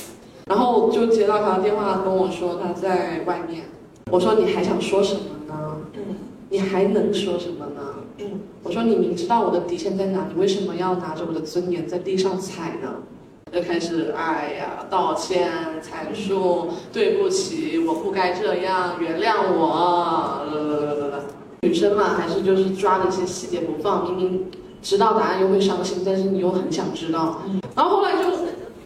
[0.47, 3.65] 然后就接到他的电话跟我说他在外面。
[4.11, 5.77] 我说你还想说什么呢？
[5.93, 6.17] 嗯，
[6.49, 7.83] 你还能说什么呢？
[8.19, 12.95] 嗯，我说你明知道我的底线在哪，你为什么要拿着我的尊严在地上踩呢？
[13.53, 20.41] 就开始哎呀道歉、阐述，对不起，我不该这样，原谅我。
[21.67, 24.47] 女生嘛，还是就是抓着一些细节不放，明明
[24.83, 27.43] 知道答案又会伤心，但是你又很想知道。
[27.75, 28.31] 然后后来就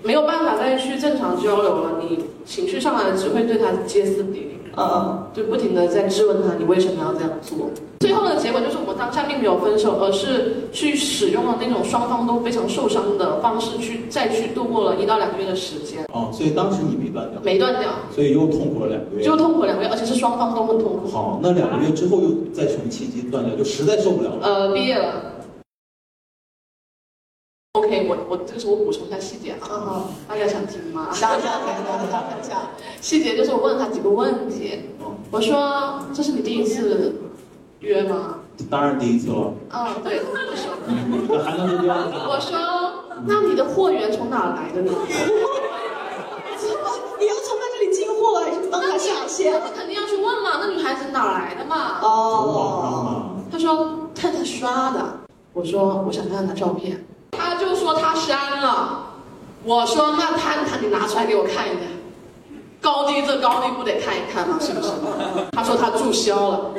[0.03, 4.60] 没有办法再去正常交流了，你情绪上来了，只会对他歇斯底里。
[4.81, 7.71] 嗯，就不停的在质问他，你为什么要这样做？
[8.01, 19.23] 最后的结果就是我们当下并没有分手，而是去使用了那种双方都非常受伤的方式去再去度过了一到两个月的时间，哦，所以当时你没断掉，没断掉，所以又痛苦了两个月。
[19.23, 21.09] 就痛苦两个月，而且是双方都很痛苦。
[21.11, 23.55] 好，那两个月之后又在什么契机断掉？
[23.55, 24.39] 就实在受不了了。
[24.43, 25.15] 呃，毕业了。
[27.75, 31.07] OK，我我这个时候我补充一下细节啊，大家想听吗？
[31.13, 32.63] 想想想想想想，
[33.01, 34.81] 细节就是我问了他几个问题，
[35.31, 37.15] 我说这是你第一次
[37.79, 38.41] 约吗？
[38.69, 39.55] 当然第一次了。
[39.71, 40.75] 嗯，对，我说。
[41.29, 42.15] 那还能是第二次？
[42.27, 42.59] 我说，
[43.25, 44.91] 那你的货源从哪来的呢？
[47.21, 49.53] 你要从他这里进货还是帮他下线？
[49.53, 52.01] 那你肯定要去问嘛，那女孩子哪来的嘛？
[52.01, 53.27] 从网上嘛。
[53.49, 55.21] 他说看他刷的。
[55.53, 57.07] 我说我想看看他照片。
[57.33, 59.07] 他就说他删了。
[59.63, 61.81] 我说那他他你拿出来给我看一下。
[62.81, 64.57] 高低这高低不得看一看吗？
[64.59, 64.91] 是不是？
[65.53, 66.71] 他说他注销了。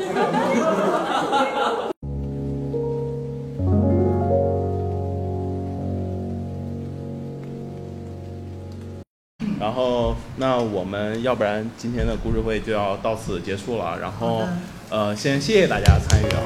[9.60, 14.00] 然后，那我们要不然今天的故事会就要到此结束了。
[14.02, 14.42] 然后，
[14.90, 16.42] 呃，先谢谢大家参与啊。